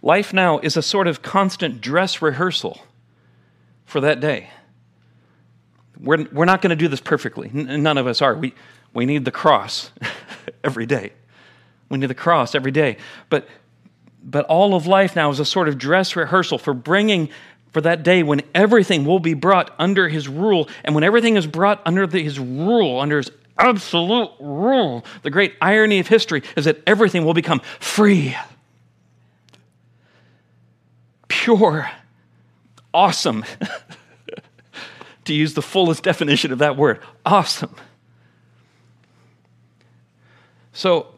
life 0.00 0.32
now 0.32 0.58
is 0.60 0.76
a 0.76 0.82
sort 0.82 1.08
of 1.08 1.22
constant 1.22 1.80
dress 1.80 2.22
rehearsal 2.22 2.80
for 3.84 4.00
that 4.00 4.20
day. 4.20 4.50
We're, 5.98 6.26
we're 6.32 6.44
not 6.44 6.62
going 6.62 6.70
to 6.70 6.76
do 6.76 6.88
this 6.88 7.00
perfectly. 7.00 7.50
None 7.52 7.98
of 7.98 8.06
us 8.06 8.22
are. 8.22 8.34
We, 8.34 8.54
we 8.94 9.06
need 9.06 9.24
the 9.24 9.30
cross 9.32 9.90
every 10.64 10.86
day. 10.86 11.12
We 11.88 11.98
need 11.98 12.06
the 12.06 12.14
cross 12.14 12.54
every 12.54 12.70
day. 12.70 12.96
But, 13.28 13.48
but 14.22 14.46
all 14.46 14.74
of 14.74 14.86
life 14.86 15.16
now 15.16 15.30
is 15.30 15.40
a 15.40 15.44
sort 15.44 15.68
of 15.68 15.76
dress 15.76 16.16
rehearsal 16.16 16.58
for 16.58 16.72
bringing 16.72 17.28
for 17.70 17.80
that 17.80 18.02
day 18.02 18.22
when 18.22 18.42
everything 18.54 19.04
will 19.04 19.20
be 19.20 19.34
brought 19.34 19.74
under 19.78 20.08
his 20.08 20.28
rule. 20.28 20.68
And 20.84 20.94
when 20.94 21.04
everything 21.04 21.36
is 21.36 21.46
brought 21.46 21.80
under 21.86 22.06
the, 22.06 22.22
his 22.22 22.38
rule, 22.38 23.00
under 23.00 23.18
his 23.18 23.30
absolute 23.58 24.30
rule, 24.40 25.04
the 25.22 25.30
great 25.30 25.54
irony 25.60 25.98
of 25.98 26.08
history 26.08 26.42
is 26.56 26.64
that 26.64 26.82
everything 26.86 27.24
will 27.24 27.34
become 27.34 27.60
free, 27.78 28.36
pure, 31.28 31.90
awesome. 32.92 33.44
to 35.30 35.34
use 35.34 35.54
the 35.54 35.62
fullest 35.62 36.02
definition 36.02 36.50
of 36.52 36.58
that 36.58 36.76
word. 36.76 36.98
Awesome. 37.24 37.74
So, 40.72 41.14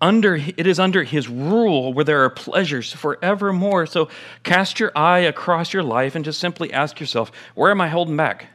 under 0.00 0.36
it 0.36 0.66
is 0.66 0.78
under 0.78 1.04
his 1.04 1.28
rule 1.28 1.92
where 1.92 2.04
there 2.04 2.24
are 2.24 2.30
pleasures 2.30 2.92
forevermore. 2.92 3.86
So 3.86 4.08
cast 4.42 4.78
your 4.78 4.92
eye 4.96 5.20
across 5.20 5.72
your 5.72 5.82
life 5.82 6.14
and 6.14 6.24
just 6.24 6.38
simply 6.38 6.72
ask 6.72 7.00
yourself, 7.00 7.32
where 7.54 7.70
am 7.70 7.80
I 7.80 7.88
holding 7.88 8.16
back? 8.16 8.48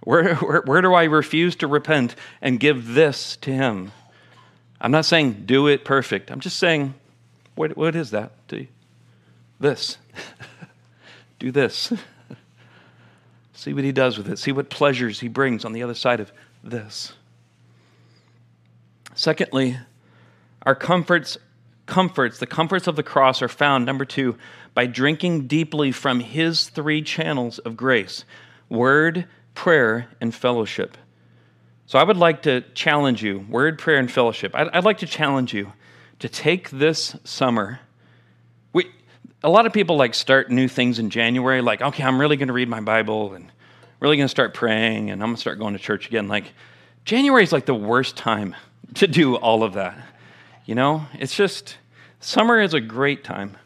Where, 0.00 0.34
where, 0.36 0.62
where 0.62 0.82
do 0.82 0.94
I 0.94 1.04
refuse 1.04 1.56
to 1.56 1.66
repent 1.66 2.16
and 2.40 2.58
give 2.58 2.94
this 2.94 3.36
to 3.38 3.52
him? 3.52 3.92
I'm 4.80 4.90
not 4.90 5.04
saying 5.04 5.44
do 5.46 5.68
it 5.68 5.84
perfect. 5.84 6.30
I'm 6.30 6.40
just 6.40 6.58
saying, 6.58 6.94
what, 7.54 7.76
what 7.76 7.94
is 7.94 8.10
that 8.10 8.32
to 8.48 8.60
you? 8.60 8.68
This. 9.58 9.96
do 11.38 11.50
this. 11.50 11.92
See 13.54 13.72
what 13.72 13.84
he 13.84 13.92
does 13.92 14.18
with 14.18 14.28
it. 14.28 14.38
See 14.38 14.52
what 14.52 14.68
pleasures 14.68 15.20
he 15.20 15.28
brings 15.28 15.64
on 15.64 15.72
the 15.72 15.82
other 15.82 15.94
side 15.94 16.20
of 16.20 16.30
this. 16.62 17.14
Secondly, 19.14 19.78
our 20.66 20.74
comforts, 20.74 21.38
comforts, 21.86 22.40
the 22.40 22.46
comforts 22.46 22.88
of 22.88 22.96
the 22.96 23.02
cross 23.04 23.40
are 23.40 23.48
found, 23.48 23.86
number 23.86 24.04
two, 24.04 24.36
by 24.74 24.86
drinking 24.86 25.46
deeply 25.46 25.92
from 25.92 26.20
his 26.20 26.68
three 26.68 27.00
channels 27.00 27.58
of 27.60 27.76
grace 27.76 28.24
word, 28.68 29.26
prayer, 29.54 30.08
and 30.20 30.34
fellowship. 30.34 30.98
So 31.86 32.00
I 32.00 32.02
would 32.02 32.16
like 32.16 32.42
to 32.42 32.62
challenge 32.74 33.22
you 33.22 33.46
word, 33.48 33.78
prayer, 33.78 33.98
and 33.98 34.10
fellowship. 34.10 34.56
I'd, 34.56 34.68
I'd 34.70 34.84
like 34.84 34.98
to 34.98 35.06
challenge 35.06 35.54
you 35.54 35.72
to 36.18 36.28
take 36.28 36.68
this 36.70 37.14
summer. 37.22 37.78
We, 38.72 38.90
a 39.44 39.48
lot 39.48 39.66
of 39.66 39.72
people 39.72 39.96
like 39.96 40.14
start 40.14 40.50
new 40.50 40.66
things 40.66 40.98
in 40.98 41.10
January, 41.10 41.62
like, 41.62 41.80
okay, 41.80 42.02
I'm 42.02 42.20
really 42.20 42.36
going 42.36 42.48
to 42.48 42.54
read 42.54 42.68
my 42.68 42.80
Bible 42.80 43.34
and 43.34 43.52
really 44.00 44.16
going 44.16 44.24
to 44.24 44.30
start 44.30 44.52
praying 44.52 45.10
and 45.10 45.22
I'm 45.22 45.28
going 45.28 45.36
to 45.36 45.40
start 45.40 45.60
going 45.60 45.74
to 45.74 45.78
church 45.78 46.08
again. 46.08 46.26
Like, 46.26 46.52
January 47.04 47.44
is 47.44 47.52
like 47.52 47.66
the 47.66 47.74
worst 47.74 48.16
time 48.16 48.56
to 48.94 49.06
do 49.06 49.36
all 49.36 49.62
of 49.62 49.74
that. 49.74 49.96
You 50.66 50.74
know, 50.74 51.06
it's 51.14 51.34
just 51.34 51.78
summer 52.18 52.60
is 52.60 52.74
a 52.74 52.80
great 52.80 53.22
time. 53.22 53.56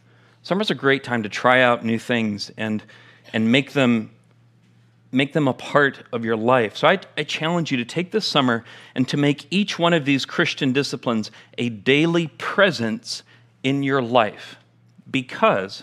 Summer's 0.42 0.70
a 0.70 0.74
great 0.74 1.02
time 1.02 1.22
to 1.22 1.28
try 1.28 1.62
out 1.62 1.84
new 1.84 1.98
things 1.98 2.50
and 2.56 2.82
and 3.32 3.50
make 3.50 3.72
them 3.72 4.10
make 5.12 5.32
them 5.32 5.48
a 5.48 5.54
part 5.54 6.04
of 6.12 6.24
your 6.24 6.36
life. 6.36 6.76
So 6.76 6.86
I, 6.86 7.00
I 7.16 7.24
challenge 7.24 7.70
you 7.72 7.78
to 7.78 7.84
take 7.84 8.12
this 8.12 8.26
summer 8.26 8.64
and 8.94 9.08
to 9.08 9.16
make 9.16 9.46
each 9.50 9.78
one 9.78 9.92
of 9.92 10.04
these 10.04 10.24
Christian 10.24 10.72
disciplines 10.72 11.30
a 11.58 11.68
daily 11.68 12.28
presence 12.28 13.22
in 13.64 13.82
your 13.82 14.02
life. 14.02 14.56
Because 15.10 15.82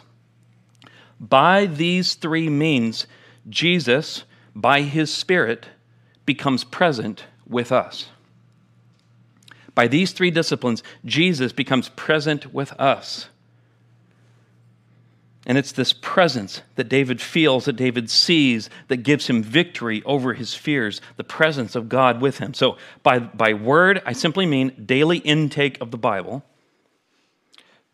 by 1.19 1.65
these 1.65 2.13
three 2.13 2.47
means, 2.47 3.07
Jesus, 3.49 4.23
by 4.55 4.83
his 4.83 5.13
Spirit, 5.13 5.65
becomes 6.25 6.63
present 6.63 7.25
with 7.45 7.71
us. 7.71 8.09
By 9.77 9.87
these 9.87 10.11
three 10.11 10.31
disciplines, 10.31 10.81
Jesus 11.05 11.53
becomes 11.53 11.89
present 11.89 12.51
with 12.51 12.73
us. 12.79 13.27
And 15.45 15.55
it's 15.55 15.71
this 15.71 15.93
presence 15.93 16.63
that 16.77 16.89
David 16.89 17.21
feels, 17.21 17.65
that 17.65 17.75
David 17.75 18.09
sees, 18.09 18.71
that 18.87 19.03
gives 19.03 19.27
him 19.27 19.43
victory 19.43 20.01
over 20.03 20.33
his 20.33 20.55
fears, 20.55 20.99
the 21.17 21.23
presence 21.23 21.75
of 21.75 21.89
God 21.89 22.21
with 22.21 22.39
him. 22.39 22.55
So, 22.55 22.77
by, 23.03 23.19
by 23.19 23.53
word, 23.53 24.01
I 24.03 24.13
simply 24.13 24.47
mean 24.47 24.73
daily 24.83 25.19
intake 25.19 25.79
of 25.79 25.91
the 25.91 25.97
Bible. 25.99 26.43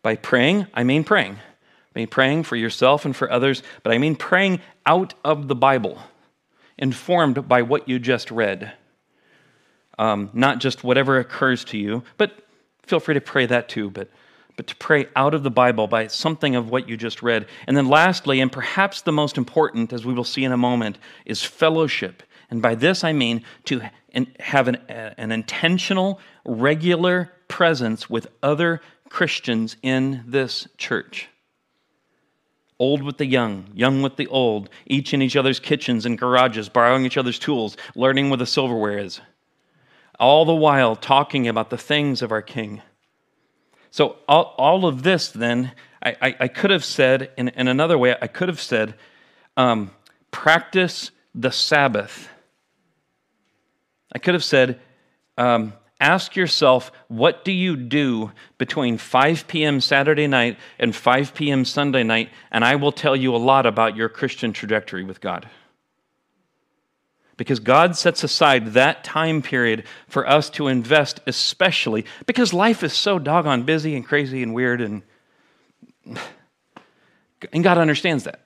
By 0.00 0.16
praying, 0.16 0.68
I 0.72 0.84
mean 0.84 1.04
praying. 1.04 1.34
I 1.34 1.98
mean 1.98 2.08
praying 2.08 2.44
for 2.44 2.56
yourself 2.56 3.04
and 3.04 3.14
for 3.14 3.30
others, 3.30 3.62
but 3.82 3.92
I 3.92 3.98
mean 3.98 4.16
praying 4.16 4.62
out 4.86 5.12
of 5.22 5.48
the 5.48 5.54
Bible, 5.54 5.98
informed 6.78 7.46
by 7.46 7.60
what 7.60 7.90
you 7.90 7.98
just 7.98 8.30
read 8.30 8.72
um, 9.98 10.30
not 10.32 10.58
just 10.58 10.84
whatever 10.84 11.18
occurs 11.18 11.64
to 11.66 11.78
you, 11.78 12.02
but 12.16 12.32
feel 12.82 13.00
free 13.00 13.14
to 13.14 13.20
pray 13.20 13.46
that 13.46 13.68
too, 13.68 13.90
but, 13.90 14.10
but 14.56 14.66
to 14.66 14.76
pray 14.76 15.06
out 15.16 15.34
of 15.34 15.42
the 15.42 15.50
Bible 15.50 15.86
by 15.86 16.06
something 16.06 16.56
of 16.56 16.70
what 16.70 16.88
you 16.88 16.96
just 16.96 17.22
read. 17.22 17.46
And 17.66 17.76
then, 17.76 17.88
lastly, 17.88 18.40
and 18.40 18.50
perhaps 18.50 19.02
the 19.02 19.12
most 19.12 19.38
important, 19.38 19.92
as 19.92 20.04
we 20.04 20.14
will 20.14 20.24
see 20.24 20.44
in 20.44 20.52
a 20.52 20.56
moment, 20.56 20.98
is 21.24 21.42
fellowship. 21.42 22.22
And 22.50 22.60
by 22.60 22.74
this 22.74 23.04
I 23.04 23.12
mean 23.12 23.42
to 23.64 23.82
have 24.40 24.68
an, 24.68 24.76
an 24.88 25.32
intentional, 25.32 26.20
regular 26.44 27.32
presence 27.48 28.08
with 28.08 28.28
other 28.42 28.80
Christians 29.08 29.76
in 29.82 30.24
this 30.26 30.68
church 30.76 31.28
old 32.80 33.02
with 33.02 33.18
the 33.18 33.26
young, 33.26 33.64
young 33.72 34.02
with 34.02 34.16
the 34.16 34.26
old, 34.26 34.68
each 34.86 35.14
in 35.14 35.22
each 35.22 35.36
other's 35.36 35.60
kitchens 35.60 36.04
and 36.04 36.18
garages, 36.18 36.68
borrowing 36.68 37.06
each 37.06 37.16
other's 37.16 37.38
tools, 37.38 37.76
learning 37.94 38.28
where 38.28 38.36
the 38.36 38.44
silverware 38.44 38.98
is 38.98 39.20
all 40.18 40.44
the 40.44 40.54
while 40.54 40.96
talking 40.96 41.48
about 41.48 41.70
the 41.70 41.78
things 41.78 42.22
of 42.22 42.32
our 42.32 42.42
King. 42.42 42.82
So, 43.90 44.16
all, 44.28 44.54
all 44.58 44.86
of 44.86 45.02
this, 45.02 45.28
then, 45.28 45.72
I, 46.02 46.16
I, 46.20 46.36
I, 46.40 46.48
could 46.48 46.70
have 46.70 46.84
said, 46.84 47.30
in, 47.36 47.48
in 47.48 47.68
another 47.68 47.96
way, 47.96 48.16
I 48.20 48.26
could 48.26 48.48
have 48.48 48.60
said, 48.60 48.94
um, 49.56 49.92
practice 50.30 51.10
the 51.34 51.52
Sabbath. 51.52 52.28
I 54.12 54.18
could 54.18 54.34
have 54.34 54.44
said, 54.44 54.80
um, 55.38 55.74
ask 56.00 56.34
yourself, 56.34 56.90
what 57.08 57.44
do 57.44 57.52
you 57.52 57.76
do 57.76 58.32
between 58.58 58.98
5 58.98 59.46
p.m. 59.46 59.80
Saturday 59.80 60.26
night 60.26 60.58
and 60.78 60.94
5 60.94 61.34
p.m. 61.34 61.64
Sunday 61.64 62.02
night? 62.02 62.30
And 62.50 62.64
I 62.64 62.76
will 62.76 62.92
tell 62.92 63.14
you 63.14 63.34
a 63.34 63.38
lot 63.38 63.64
about 63.64 63.96
your 63.96 64.08
Christian 64.08 64.52
trajectory 64.52 65.04
with 65.04 65.20
God 65.20 65.48
because 67.36 67.60
God 67.60 67.96
sets 67.96 68.22
aside 68.22 68.74
that 68.74 69.04
time 69.04 69.42
period 69.42 69.84
for 70.08 70.28
us 70.28 70.50
to 70.50 70.68
invest, 70.68 71.20
especially 71.26 72.04
because 72.26 72.52
life 72.52 72.82
is 72.82 72.92
so 72.92 73.18
doggone 73.18 73.64
busy 73.64 73.96
and 73.96 74.06
crazy 74.06 74.42
and 74.42 74.54
weird, 74.54 74.80
and, 74.80 75.02
and 77.52 77.64
God 77.64 77.78
understands 77.78 78.24
that. 78.24 78.40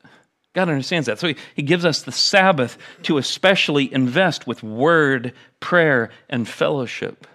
God 0.54 0.68
understands 0.68 1.06
that. 1.06 1.18
So 1.18 1.28
he, 1.28 1.36
he 1.54 1.62
gives 1.62 1.84
us 1.84 2.02
the 2.02 2.12
Sabbath 2.12 2.78
to 3.02 3.18
especially 3.18 3.92
invest 3.92 4.46
with 4.46 4.62
word, 4.62 5.34
prayer, 5.60 6.10
and 6.28 6.48
fellowship. 6.48 7.26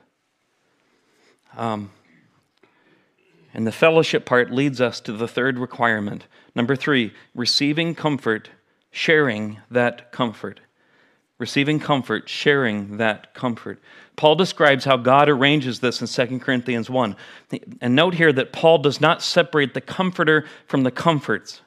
Um, 1.56 1.92
and 3.54 3.68
the 3.68 3.72
fellowship 3.72 4.26
part 4.26 4.52
leads 4.52 4.82
us 4.82 5.00
to 5.02 5.14
the 5.14 5.28
third 5.28 5.60
requirement. 5.60 6.26
Number 6.56 6.76
three, 6.76 7.14
receiving 7.36 7.94
comfort, 7.94 8.50
sharing 8.92 9.60
that 9.70 10.12
comfort 10.12 10.60
receiving 11.44 11.78
comfort, 11.78 12.30
sharing 12.30 12.96
that 12.96 13.34
comfort. 13.34 13.82
Paul 14.16 14.36
describes 14.36 14.86
how 14.86 14.96
God 14.96 15.28
arranges 15.28 15.82
this 15.82 16.00
in 16.00 16.08
2 16.08 16.40
Corinthians 16.40 16.90
1. 16.90 17.18
And 17.82 17.96
note 17.96 18.14
here 18.14 18.32
that 18.32 18.54
Paul 18.54 18.78
does 18.78 19.02
not 19.02 19.22
separate 19.22 19.74
the 19.74 19.82
comforter 19.82 20.46
from 20.68 20.84
the 20.84 20.92
comforts. 20.92 21.60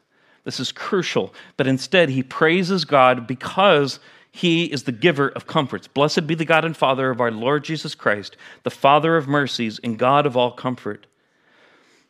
This 0.44 0.58
is 0.58 0.72
crucial, 0.72 1.34
but 1.58 1.66
instead 1.66 2.08
he 2.08 2.22
praises 2.22 2.86
God 2.86 3.26
because 3.26 4.00
he 4.32 4.64
is 4.64 4.84
the 4.84 4.92
giver 4.92 5.28
of 5.28 5.46
comforts. 5.46 5.88
Blessed 5.88 6.26
be 6.26 6.34
the 6.34 6.46
God 6.46 6.64
and 6.64 6.74
Father 6.74 7.10
of 7.10 7.20
our 7.20 7.30
Lord 7.30 7.62
Jesus 7.62 7.94
Christ, 7.94 8.38
the 8.62 8.70
Father 8.70 9.18
of 9.18 9.28
mercies 9.28 9.78
and 9.84 9.98
God 9.98 10.24
of 10.24 10.38
all 10.38 10.52
comfort. 10.52 11.06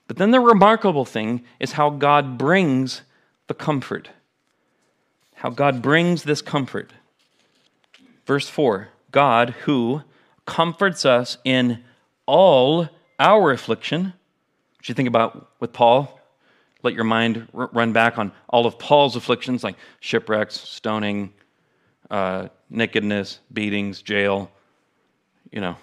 But 0.06 0.18
then 0.18 0.30
the 0.30 0.38
remarkable 0.38 1.04
thing 1.04 1.44
is 1.58 1.72
how 1.72 1.90
God 1.90 2.38
brings 2.38 3.02
the 3.48 3.54
comfort. 3.54 4.10
How 5.34 5.50
God 5.50 5.82
brings 5.82 6.22
this 6.22 6.42
comfort. 6.42 6.92
Verse 8.26 8.48
4 8.48 8.88
God, 9.12 9.50
who 9.64 10.02
comforts 10.44 11.04
us 11.04 11.38
in 11.44 11.82
all 12.26 12.88
our 13.18 13.50
affliction. 13.52 14.12
What 14.76 14.88
you 14.88 14.94
think 14.94 15.08
about 15.08 15.50
with 15.60 15.72
Paul? 15.72 16.20
Let 16.82 16.94
your 16.94 17.04
mind 17.04 17.48
r- 17.54 17.70
run 17.72 17.92
back 17.92 18.18
on 18.18 18.32
all 18.48 18.66
of 18.66 18.78
Paul's 18.78 19.16
afflictions, 19.16 19.64
like 19.64 19.76
shipwrecks, 20.00 20.54
stoning, 20.54 21.32
uh, 22.10 22.48
nakedness, 22.68 23.40
beatings, 23.52 24.02
jail. 24.02 24.50
You 25.50 25.60
know, 25.60 25.76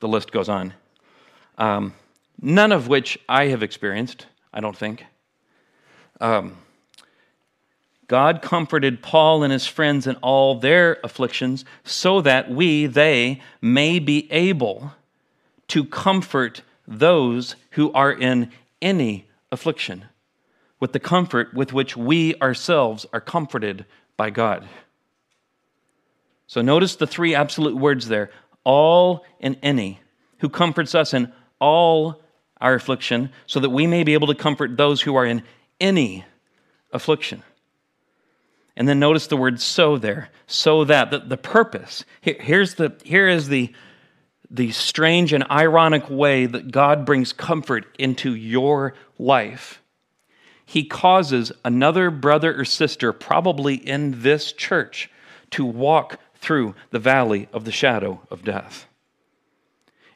the 0.00 0.08
list 0.08 0.30
goes 0.30 0.48
on. 0.48 0.74
Um, 1.58 1.94
none 2.40 2.72
of 2.72 2.88
which 2.88 3.18
I 3.28 3.46
have 3.46 3.62
experienced, 3.62 4.26
I 4.52 4.60
don't 4.60 4.76
think. 4.76 5.04
Um, 6.20 6.58
God 8.14 8.42
comforted 8.42 9.02
Paul 9.02 9.42
and 9.42 9.52
his 9.52 9.66
friends 9.66 10.06
in 10.06 10.14
all 10.22 10.54
their 10.54 10.98
afflictions 11.02 11.64
so 11.82 12.20
that 12.20 12.48
we, 12.48 12.86
they, 12.86 13.40
may 13.60 13.98
be 13.98 14.30
able 14.30 14.92
to 15.66 15.84
comfort 15.84 16.62
those 16.86 17.56
who 17.70 17.90
are 17.90 18.12
in 18.12 18.52
any 18.80 19.26
affliction 19.50 20.04
with 20.78 20.92
the 20.92 21.00
comfort 21.00 21.54
with 21.54 21.72
which 21.72 21.96
we 21.96 22.36
ourselves 22.36 23.04
are 23.12 23.20
comforted 23.20 23.84
by 24.16 24.30
God. 24.30 24.68
So 26.46 26.62
notice 26.62 26.94
the 26.94 27.08
three 27.08 27.34
absolute 27.34 27.76
words 27.76 28.06
there 28.06 28.30
all 28.62 29.26
and 29.40 29.58
any, 29.60 29.98
who 30.38 30.48
comforts 30.48 30.94
us 30.94 31.14
in 31.14 31.32
all 31.58 32.22
our 32.60 32.74
affliction 32.74 33.30
so 33.46 33.58
that 33.58 33.70
we 33.70 33.88
may 33.88 34.04
be 34.04 34.14
able 34.14 34.28
to 34.28 34.36
comfort 34.36 34.76
those 34.76 35.02
who 35.02 35.16
are 35.16 35.26
in 35.26 35.42
any 35.80 36.24
affliction. 36.92 37.42
And 38.76 38.88
then 38.88 38.98
notice 38.98 39.26
the 39.28 39.36
word 39.36 39.60
so 39.60 39.98
there. 39.98 40.30
So 40.46 40.84
that. 40.84 41.10
The, 41.10 41.18
the 41.20 41.36
purpose. 41.36 42.04
Here, 42.20 42.36
here's 42.40 42.74
the, 42.74 42.94
here 43.04 43.28
is 43.28 43.48
the, 43.48 43.72
the 44.50 44.72
strange 44.72 45.32
and 45.32 45.44
ironic 45.50 46.10
way 46.10 46.46
that 46.46 46.72
God 46.72 47.06
brings 47.06 47.32
comfort 47.32 47.86
into 47.98 48.34
your 48.34 48.94
life. 49.18 49.80
He 50.66 50.84
causes 50.84 51.52
another 51.64 52.10
brother 52.10 52.58
or 52.58 52.64
sister, 52.64 53.12
probably 53.12 53.74
in 53.74 54.22
this 54.22 54.52
church, 54.52 55.10
to 55.50 55.64
walk 55.64 56.18
through 56.36 56.74
the 56.90 56.98
valley 56.98 57.48
of 57.52 57.64
the 57.64 57.72
shadow 57.72 58.20
of 58.30 58.44
death. 58.44 58.86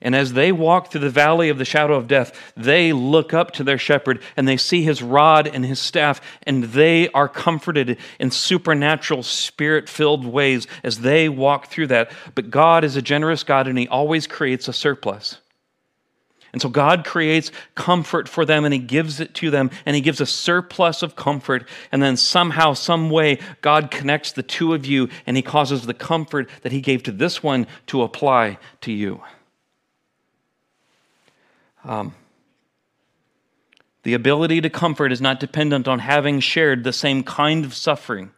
And 0.01 0.15
as 0.15 0.33
they 0.33 0.53
walk 0.53 0.91
through 0.91 1.01
the 1.01 1.11
valley 1.11 1.49
of 1.49 1.59
the 1.59 1.65
shadow 1.65 1.95
of 1.95 2.07
death, 2.07 2.53
they 2.57 2.93
look 2.93 3.35
up 3.35 3.51
to 3.53 3.65
their 3.65 3.79
shepherd 3.79 4.23
and 4.37 4.47
they 4.47 4.57
see 4.57 4.83
his 4.83 5.03
rod 5.03 5.49
and 5.49 5.65
his 5.65 5.81
staff, 5.81 6.21
and 6.45 6.65
they 6.65 7.09
are 7.11 7.29
comforted 7.29 7.99
in 8.21 8.31
supernatural, 8.31 9.23
spirit 9.23 9.89
filled 9.89 10.25
ways 10.25 10.67
as 10.85 11.01
they 11.01 11.29
walk 11.29 11.67
through 11.67 11.89
that. 11.89 12.13
But 12.35 12.51
God 12.51 12.85
is 12.85 12.97
a 12.97 13.03
generous 13.03 13.43
God 13.43 13.67
and 13.67 13.79
he 13.79 13.89
always 13.89 14.27
creates 14.27 14.69
a 14.69 14.73
surplus. 14.73 15.39
And 16.53 16.63
so 16.63 16.69
God 16.69 17.05
creates 17.05 17.53
comfort 17.75 18.29
for 18.29 18.45
them 18.45 18.65
and 18.65 18.73
He 18.73 18.81
gives 18.81 19.21
it 19.21 19.35
to 19.35 19.51
them 19.51 19.71
and 19.85 19.95
He 19.95 20.01
gives 20.01 20.21
a 20.21 20.27
surplus 20.27 21.03
of 21.03 21.15
comfort. 21.15 21.69
And 21.93 22.03
then 22.03 22.17
somehow, 22.17 22.73
some 22.73 23.11
way, 23.11 23.39
God 23.61 23.91
connects 23.91 24.33
the 24.33 24.43
two 24.43 24.73
of 24.75 24.87
you 24.87 25.09
and 25.27 25.37
He 25.37 25.43
causes 25.43 25.85
the 25.85 25.95
comfort 25.95 26.49
that 26.63 26.73
He 26.73 26.81
gave 26.81 27.03
to 27.05 27.13
this 27.13 27.43
one 27.43 27.67
to 27.89 28.03
apply 28.03 28.59
to 28.83 28.93
you. 28.93 29.21
Um, 31.89 32.15
the 34.03 34.15
ability 34.15 34.61
to 34.61 34.71
comfort 34.71 35.11
is 35.11 35.21
not 35.21 35.41
dependent 35.41 35.89
on 35.89 36.01
having 36.01 36.41
shared 36.41 36.85
the 36.85 36.93
same 36.93 37.23
kind 37.23 37.65
of 37.65 37.75
suffering. 37.75 38.31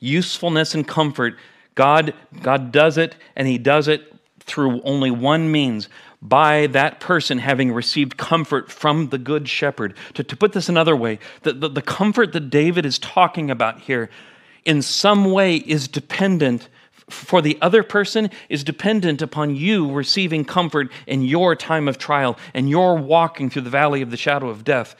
Usefulness 0.00 0.74
and 0.74 0.88
comfort, 0.88 1.36
God, 1.74 2.14
God 2.42 2.72
does 2.72 2.98
it, 2.98 3.14
and 3.36 3.46
He 3.46 3.58
does 3.58 3.88
it 3.88 4.12
through 4.40 4.80
only 4.82 5.10
one 5.10 5.52
means 5.52 5.88
by 6.20 6.66
that 6.68 6.98
person 6.98 7.38
having 7.38 7.72
received 7.72 8.16
comfort 8.16 8.70
from 8.70 9.10
the 9.10 9.18
Good 9.18 9.48
Shepherd. 9.48 9.94
To, 10.14 10.24
to 10.24 10.36
put 10.36 10.52
this 10.52 10.68
another 10.68 10.96
way, 10.96 11.18
the, 11.42 11.52
the, 11.52 11.68
the 11.68 11.82
comfort 11.82 12.32
that 12.32 12.48
David 12.48 12.86
is 12.86 12.98
talking 12.98 13.50
about 13.50 13.80
here 13.80 14.08
in 14.64 14.82
some 14.82 15.30
way 15.30 15.56
is 15.56 15.88
dependent 15.88 16.68
for 17.12 17.42
the 17.42 17.58
other 17.60 17.82
person 17.82 18.30
is 18.48 18.64
dependent 18.64 19.22
upon 19.22 19.54
you 19.54 19.90
receiving 19.92 20.44
comfort 20.44 20.90
in 21.06 21.22
your 21.22 21.54
time 21.54 21.88
of 21.88 21.98
trial 21.98 22.38
and 22.54 22.68
your 22.68 22.96
walking 22.96 23.50
through 23.50 23.62
the 23.62 23.70
valley 23.70 24.02
of 24.02 24.10
the 24.10 24.16
shadow 24.16 24.48
of 24.48 24.64
death. 24.64 24.94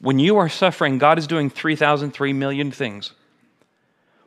When 0.00 0.18
you 0.18 0.36
are 0.36 0.48
suffering, 0.48 0.98
God 0.98 1.18
is 1.18 1.26
doing 1.26 1.50
3,000, 1.50 2.12
3 2.12 2.32
million 2.32 2.70
things. 2.70 3.12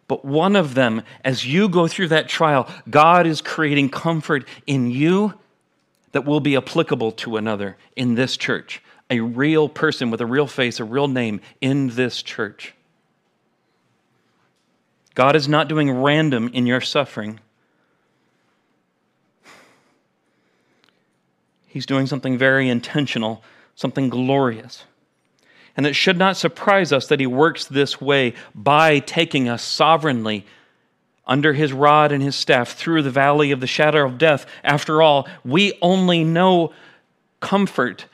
But 0.08 0.26
one 0.26 0.56
of 0.56 0.74
them, 0.74 1.04
as 1.24 1.46
you 1.46 1.70
go 1.70 1.88
through 1.88 2.08
that 2.08 2.28
trial, 2.28 2.68
God 2.90 3.28
is 3.28 3.42
creating 3.42 3.90
comfort 3.90 4.48
in 4.66 4.90
you 4.90 5.36
that 6.12 6.26
will 6.26 6.40
be 6.40 6.56
applicable 6.56 7.12
to 7.12 7.38
another 7.38 7.78
in 7.96 8.16
this 8.16 8.36
church. 8.36 8.82
A 9.12 9.20
real 9.20 9.70
person 9.70 10.10
with 10.10 10.22
a 10.22 10.26
real 10.26 10.48
face, 10.48 10.80
a 10.80 10.84
real 10.84 11.08
name 11.08 11.42
in 11.62 11.90
this 11.90 12.24
church. 12.24 12.74
God 15.16 15.36
is 15.36 15.48
not 15.48 15.68
doing 15.68 15.92
random 15.92 16.50
in 16.54 16.66
your 16.66 16.82
suffering. 16.82 17.40
He's 21.68 21.86
doing 21.86 22.08
something 22.08 22.38
very 22.38 22.68
intentional, 22.68 23.44
something 23.76 24.10
glorious. 24.10 24.86
And 25.78 25.86
it 25.86 25.94
should 25.94 26.18
not 26.18 26.36
surprise 26.36 26.92
us 26.92 27.08
that 27.08 27.20
He 27.20 27.28
works 27.28 27.66
this 27.66 28.02
way 28.02 28.34
by 28.56 29.00
taking 29.00 29.48
us 29.48 29.64
sovereignly 29.64 30.46
under 31.28 31.54
His 31.54 31.72
rod 31.72 32.12
and 32.12 32.24
His 32.24 32.36
staff 32.36 32.74
through 32.74 33.04
the 33.04 33.12
valley 33.12 33.52
of 33.52 33.60
the 33.60 33.68
shadow 33.68 34.06
of 34.06 34.18
death. 34.18 34.46
After 34.64 35.02
all, 35.02 35.28
we 35.46 35.78
only 35.82 36.24
know 36.24 36.74
comfort, 37.40 38.08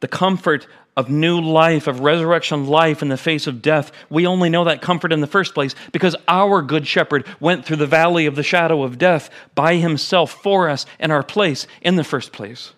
the 0.00 0.08
comfort 0.08 0.66
of 0.96 1.10
new 1.10 1.40
life, 1.40 1.86
of 1.86 2.00
resurrection 2.00 2.66
life 2.66 3.02
in 3.02 3.08
the 3.08 3.16
face 3.16 3.46
of 3.46 3.60
death, 3.60 3.92
we 4.08 4.26
only 4.26 4.48
know 4.48 4.64
that 4.64 4.80
comfort 4.80 5.12
in 5.12 5.20
the 5.20 5.26
first 5.26 5.52
place 5.52 5.74
because 5.92 6.16
our 6.26 6.62
good 6.62 6.86
shepherd 6.86 7.26
went 7.38 7.64
through 7.64 7.76
the 7.76 7.86
valley 7.86 8.24
of 8.24 8.34
the 8.34 8.42
shadow 8.42 8.82
of 8.82 8.96
death 8.96 9.28
by 9.54 9.76
himself 9.76 10.42
for 10.42 10.68
us 10.70 10.86
in 10.98 11.10
our 11.10 11.22
place 11.22 11.66
in 11.82 11.96
the 11.96 12.04
first 12.04 12.32
place. 12.32 12.72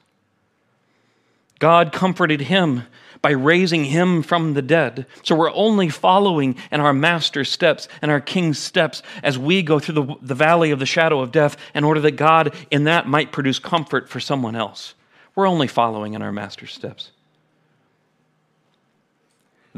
God 1.61 1.93
comforted 1.93 2.43
him 2.43 2.85
by 3.23 3.31
raising 3.31 3.85
him 3.85 4.23
from 4.23 4.55
the 4.55 4.63
dead. 4.63 5.07
So 5.23 5.35
we're 5.35 5.53
only 5.53 5.89
following 5.89 6.57
in 6.71 6.81
our 6.81 6.93
master's 6.93 7.51
steps 7.51 7.89
and 8.01 8.11
our 8.11 8.21
king's 8.21 8.59
steps 8.59 9.03
as 9.23 9.39
we 9.39 9.63
go 9.63 9.79
through 9.79 9.95
the, 9.95 10.15
the 10.23 10.35
valley 10.35 10.71
of 10.71 10.79
the 10.79 10.87
shadow 10.87 11.21
of 11.21 11.33
death 11.33 11.57
in 11.75 11.85
order 11.85 12.01
that 12.01 12.13
God 12.13 12.55
in 12.71 12.85
that 12.85 13.09
might 13.09 13.33
produce 13.33 13.59
comfort 13.59 14.09
for 14.09 14.21
someone 14.21 14.55
else. 14.55 14.95
We're 15.35 15.49
only 15.49 15.67
following 15.67 16.15
in 16.15 16.23
our 16.23 16.33
master's 16.33 16.73
steps. 16.73 17.11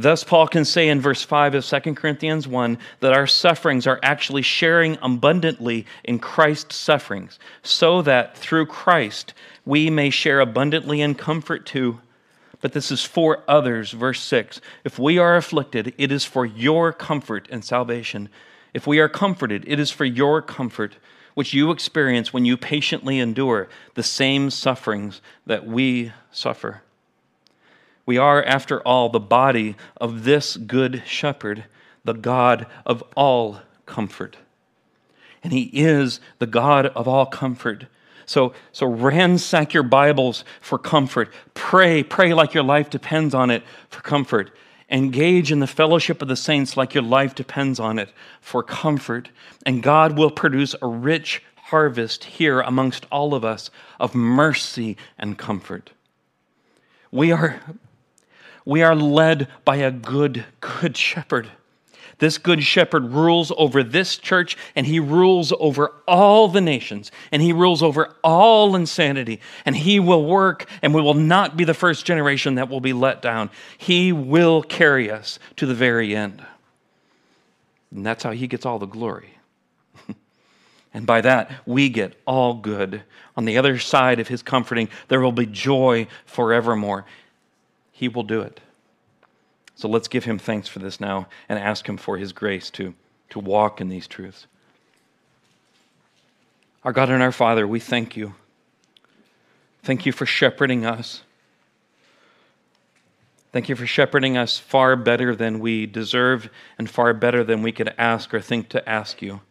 Thus, 0.03 0.25
Paul 0.25 0.49
can 0.49 0.65
say 0.65 0.89
in 0.89 0.99
verse 0.99 1.23
5 1.23 1.57
of 1.57 1.67
2 1.67 1.95
Corinthians 1.95 2.49
1 2.49 2.79
that 3.01 3.13
our 3.13 3.27
sufferings 3.27 3.87
are 3.87 4.01
actually 4.03 4.41
sharing 4.41 4.97
abundantly 5.03 5.85
in 6.05 6.19
Christ's 6.19 6.77
sufferings, 6.77 7.39
so 7.63 8.01
that 8.01 8.35
through 8.35 8.65
Christ 8.65 9.35
we 9.67 9.91
may 9.91 10.09
share 10.09 10.41
abundantly 10.41 11.03
in 11.03 11.15
comfort 11.15 11.67
too. 11.67 12.01
But 12.63 12.73
this 12.73 12.91
is 12.91 13.05
for 13.05 13.43
others. 13.47 13.93
Verse 13.93 14.23
6 14.23 14.63
If 14.85 14.99
we 14.99 15.19
are 15.19 15.37
afflicted, 15.37 15.93
it 15.99 16.11
is 16.11 16.25
for 16.25 16.47
your 16.47 16.95
comfort 16.95 17.47
and 17.51 17.63
salvation. 17.63 18.31
If 18.73 18.87
we 18.87 19.01
are 19.01 19.09
comforted, 19.09 19.65
it 19.67 19.79
is 19.79 19.91
for 19.91 20.07
your 20.07 20.41
comfort, 20.41 20.97
which 21.35 21.53
you 21.53 21.71
experience 21.71 22.33
when 22.33 22.47
you 22.47 22.57
patiently 22.57 23.19
endure 23.19 23.69
the 23.97 24.03
same 24.03 24.49
sufferings 24.49 25.21
that 25.45 25.67
we 25.67 26.13
suffer. 26.31 26.81
We 28.11 28.19
are, 28.19 28.43
after 28.43 28.83
all, 28.83 29.09
the 29.09 29.21
body 29.21 29.77
of 30.01 30.25
this 30.25 30.57
good 30.57 31.05
shepherd, 31.07 31.67
the 32.05 32.13
God 32.13 32.67
of 32.85 33.05
all 33.15 33.61
comfort. 33.87 34.37
And 35.45 35.53
he 35.53 35.71
is 35.73 36.19
the 36.41 36.49
God 36.49 36.87
of 36.87 37.07
all 37.07 37.25
comfort. 37.25 37.87
So, 38.27 38.53
so 38.73 38.89
ransack 38.89 39.73
your 39.73 39.85
Bibles 39.85 40.43
for 40.61 40.77
comfort. 40.77 41.33
Pray, 41.55 42.03
pray 42.03 42.35
like 42.35 42.53
your 42.53 42.65
life 42.65 42.91
depends 42.91 43.33
on 43.33 43.49
it 43.49 43.63
for 43.89 44.01
comfort. 44.01 44.51
Engage 44.91 45.53
in 45.53 45.61
the 45.61 45.69
fellowship 45.69 46.21
of 46.21 46.27
the 46.27 46.35
saints 46.35 46.77
like 46.77 46.95
your 46.95 47.05
life 47.05 47.37
depends 47.37 47.79
on 47.79 47.97
it 47.97 48.13
for 48.41 48.65
comfort. 48.65 49.31
And 49.65 49.85
God 49.85 50.19
will 50.19 50.33
produce 50.33 50.75
a 50.83 50.89
rich 50.89 51.45
harvest 51.67 52.25
here 52.25 52.61
amongst 52.61 53.07
all 53.13 53.35
of 53.35 53.45
us 53.45 53.71
of 54.01 54.17
mercy 54.17 54.97
and 55.17 55.39
comfort. 55.39 55.93
We 57.13 57.31
are 57.31 57.61
we 58.71 58.83
are 58.83 58.95
led 58.95 59.49
by 59.65 59.79
a 59.79 59.91
good, 59.91 60.45
good 60.61 60.97
shepherd. 60.97 61.49
This 62.19 62.39
good 62.39 62.63
shepherd 62.63 63.11
rules 63.11 63.51
over 63.57 63.83
this 63.83 64.17
church 64.17 64.57
and 64.77 64.87
he 64.87 65.01
rules 65.01 65.53
over 65.59 65.93
all 66.07 66.47
the 66.47 66.61
nations 66.61 67.11
and 67.33 67.43
he 67.43 67.53
rules 67.53 67.83
over 67.83 68.15
all 68.23 68.77
insanity 68.77 69.41
and 69.65 69.75
he 69.75 69.99
will 69.99 70.25
work 70.25 70.67
and 70.83 70.95
we 70.95 71.03
will 71.03 71.15
not 71.15 71.57
be 71.57 71.65
the 71.65 71.75
first 71.75 72.07
generation 72.07 72.55
that 72.55 72.69
will 72.69 72.79
be 72.81 72.93
let 72.93 73.21
down. 73.21 73.51
He 73.77 74.13
will 74.13 74.63
carry 74.63 75.11
us 75.11 75.41
to 75.57 75.67
the 75.67 75.75
very 75.75 76.15
end. 76.15 76.41
And 77.91 78.07
that's 78.07 78.23
how 78.23 78.31
he 78.31 78.47
gets 78.47 78.65
all 78.65 78.79
the 78.79 78.87
glory. 78.87 79.31
and 80.95 81.07
by 81.07 81.23
that, 81.23 81.51
we 81.67 81.89
get 81.89 82.15
all 82.25 82.55
good. 82.55 83.03
On 83.37 83.47
the 83.47 83.59
other 83.59 83.81
side 83.81 84.21
of 84.21 84.29
his 84.29 84.45
comforting, 84.45 84.89
there 85.09 85.21
will 85.21 85.33
be 85.33 85.47
joy 85.47 86.07
forevermore. 86.25 87.05
He 88.01 88.09
will 88.09 88.23
do 88.23 88.41
it. 88.41 88.61
So 89.75 89.87
let's 89.87 90.09
give 90.09 90.25
him 90.25 90.39
thanks 90.39 90.67
for 90.67 90.79
this 90.79 91.03
now 91.03 91.29
and 91.51 91.59
ask 91.59 91.87
him 91.87 91.99
for 91.99 92.17
his 92.17 92.33
grace 92.33 92.71
to, 92.71 92.95
to 93.29 93.39
walk 93.39 93.79
in 93.79 93.91
these 93.91 94.09
truths. 94.09 94.47
Our 96.83 96.95
God 96.95 97.11
and 97.11 97.23
our 97.23 97.31
Father, 97.31 97.69
we 97.69 97.79
thank 97.79 98.17
you. 98.17 98.33
Thank 99.83 100.07
you 100.07 100.13
for 100.13 100.25
shepherding 100.25 100.87
us. 100.87 101.25
Thank 103.53 103.69
you 103.69 103.77
for 103.77 103.87
shepherding 103.87 104.35
us 104.35 104.57
far 104.57 104.97
better 104.97 105.37
than 105.37 105.61
we 105.61 105.85
deserve 105.85 106.49
and 106.79 106.89
far 106.89 107.13
better 107.13 107.45
than 107.45 107.61
we 107.61 107.71
could 107.71 107.93
ask 107.99 108.33
or 108.33 108.41
think 108.41 108.71
to 108.71 108.89
ask 108.89 109.21
you. 109.21 109.43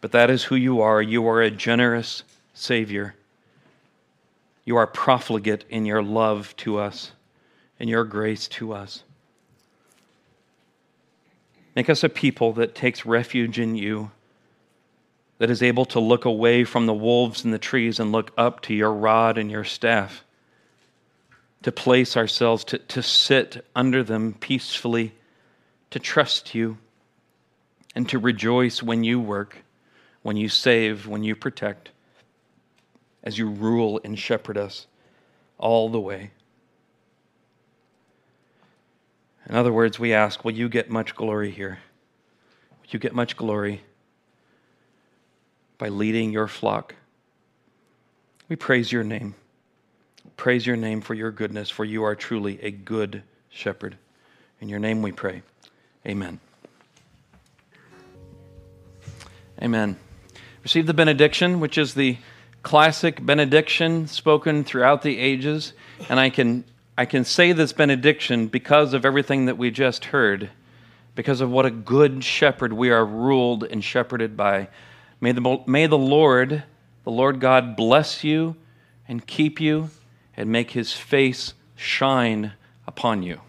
But 0.00 0.12
that 0.12 0.30
is 0.30 0.44
who 0.44 0.56
you 0.56 0.80
are. 0.80 1.02
You 1.02 1.28
are 1.28 1.42
a 1.42 1.50
generous 1.50 2.22
Savior. 2.54 3.16
You 4.64 4.76
are 4.76 4.86
profligate 4.86 5.66
in 5.68 5.84
your 5.84 6.02
love 6.02 6.56
to 6.56 6.78
us 6.78 7.12
and 7.80 7.88
your 7.88 8.04
grace 8.04 8.46
to 8.46 8.74
us. 8.74 9.02
Make 11.74 11.88
us 11.88 12.04
a 12.04 12.10
people 12.10 12.52
that 12.52 12.74
takes 12.74 13.06
refuge 13.06 13.58
in 13.58 13.74
you, 13.74 14.10
that 15.38 15.50
is 15.50 15.62
able 15.62 15.86
to 15.86 15.98
look 15.98 16.26
away 16.26 16.64
from 16.64 16.84
the 16.84 16.94
wolves 16.94 17.42
and 17.42 17.54
the 17.54 17.58
trees 17.58 17.98
and 17.98 18.12
look 18.12 18.32
up 18.36 18.60
to 18.62 18.74
your 18.74 18.92
rod 18.92 19.38
and 19.38 19.50
your 19.50 19.64
staff, 19.64 20.24
to 21.62 21.72
place 21.72 22.16
ourselves, 22.16 22.64
to, 22.64 22.78
to 22.78 23.02
sit 23.02 23.64
under 23.74 24.04
them 24.04 24.34
peacefully, 24.34 25.14
to 25.90 25.98
trust 25.98 26.54
you 26.54 26.76
and 27.94 28.08
to 28.08 28.18
rejoice 28.18 28.82
when 28.82 29.02
you 29.02 29.18
work, 29.18 29.58
when 30.22 30.36
you 30.36 30.48
save, 30.48 31.06
when 31.06 31.24
you 31.24 31.34
protect, 31.34 31.90
as 33.22 33.38
you 33.38 33.48
rule 33.48 34.00
and 34.04 34.18
shepherd 34.18 34.58
us 34.58 34.86
all 35.58 35.88
the 35.88 36.00
way. 36.00 36.30
In 39.50 39.56
other 39.56 39.72
words, 39.72 39.98
we 39.98 40.14
ask, 40.14 40.44
will 40.44 40.52
you 40.52 40.68
get 40.68 40.88
much 40.88 41.16
glory 41.16 41.50
here? 41.50 41.80
Will 42.70 42.88
you 42.90 42.98
get 43.00 43.12
much 43.12 43.36
glory 43.36 43.80
by 45.76 45.88
leading 45.88 46.30
your 46.30 46.46
flock? 46.46 46.94
We 48.48 48.54
praise 48.54 48.92
your 48.92 49.02
name. 49.02 49.34
Praise 50.36 50.64
your 50.64 50.76
name 50.76 51.00
for 51.00 51.14
your 51.14 51.32
goodness, 51.32 51.68
for 51.68 51.84
you 51.84 52.04
are 52.04 52.14
truly 52.14 52.60
a 52.62 52.70
good 52.70 53.24
shepherd. 53.48 53.96
In 54.60 54.68
your 54.68 54.78
name 54.78 55.02
we 55.02 55.10
pray. 55.10 55.42
Amen. 56.06 56.38
Amen. 59.60 59.96
Receive 60.62 60.86
the 60.86 60.94
benediction, 60.94 61.58
which 61.58 61.76
is 61.76 61.94
the 61.94 62.18
classic 62.62 63.26
benediction 63.26 64.06
spoken 64.06 64.62
throughout 64.62 65.02
the 65.02 65.18
ages. 65.18 65.72
And 66.08 66.20
I 66.20 66.30
can, 66.30 66.64
I 67.00 67.06
can 67.06 67.24
say 67.24 67.52
this 67.52 67.72
benediction 67.72 68.48
because 68.48 68.92
of 68.92 69.06
everything 69.06 69.46
that 69.46 69.56
we 69.56 69.70
just 69.70 70.04
heard, 70.04 70.50
because 71.14 71.40
of 71.40 71.50
what 71.50 71.64
a 71.64 71.70
good 71.70 72.22
shepherd 72.22 72.74
we 72.74 72.90
are 72.90 73.06
ruled 73.06 73.64
and 73.64 73.82
shepherded 73.82 74.36
by. 74.36 74.68
May 75.18 75.32
the, 75.32 75.62
may 75.66 75.86
the 75.86 75.96
Lord, 75.96 76.62
the 77.04 77.10
Lord 77.10 77.40
God, 77.40 77.74
bless 77.74 78.22
you 78.22 78.54
and 79.08 79.26
keep 79.26 79.62
you 79.62 79.88
and 80.36 80.52
make 80.52 80.72
his 80.72 80.92
face 80.92 81.54
shine 81.74 82.52
upon 82.86 83.22
you. 83.22 83.40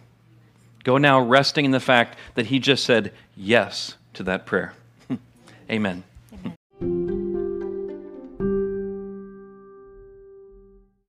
Go 0.85 0.97
now 0.97 1.19
resting 1.19 1.65
in 1.65 1.71
the 1.71 1.81
fact 1.81 2.17
that 2.35 2.45
he 2.45 2.57
just 2.57 2.85
said 2.85 3.11
yes 3.35 3.95
to 4.13 4.23
that 4.23 4.45
prayer. 4.45 4.71
Amen. 5.69 6.05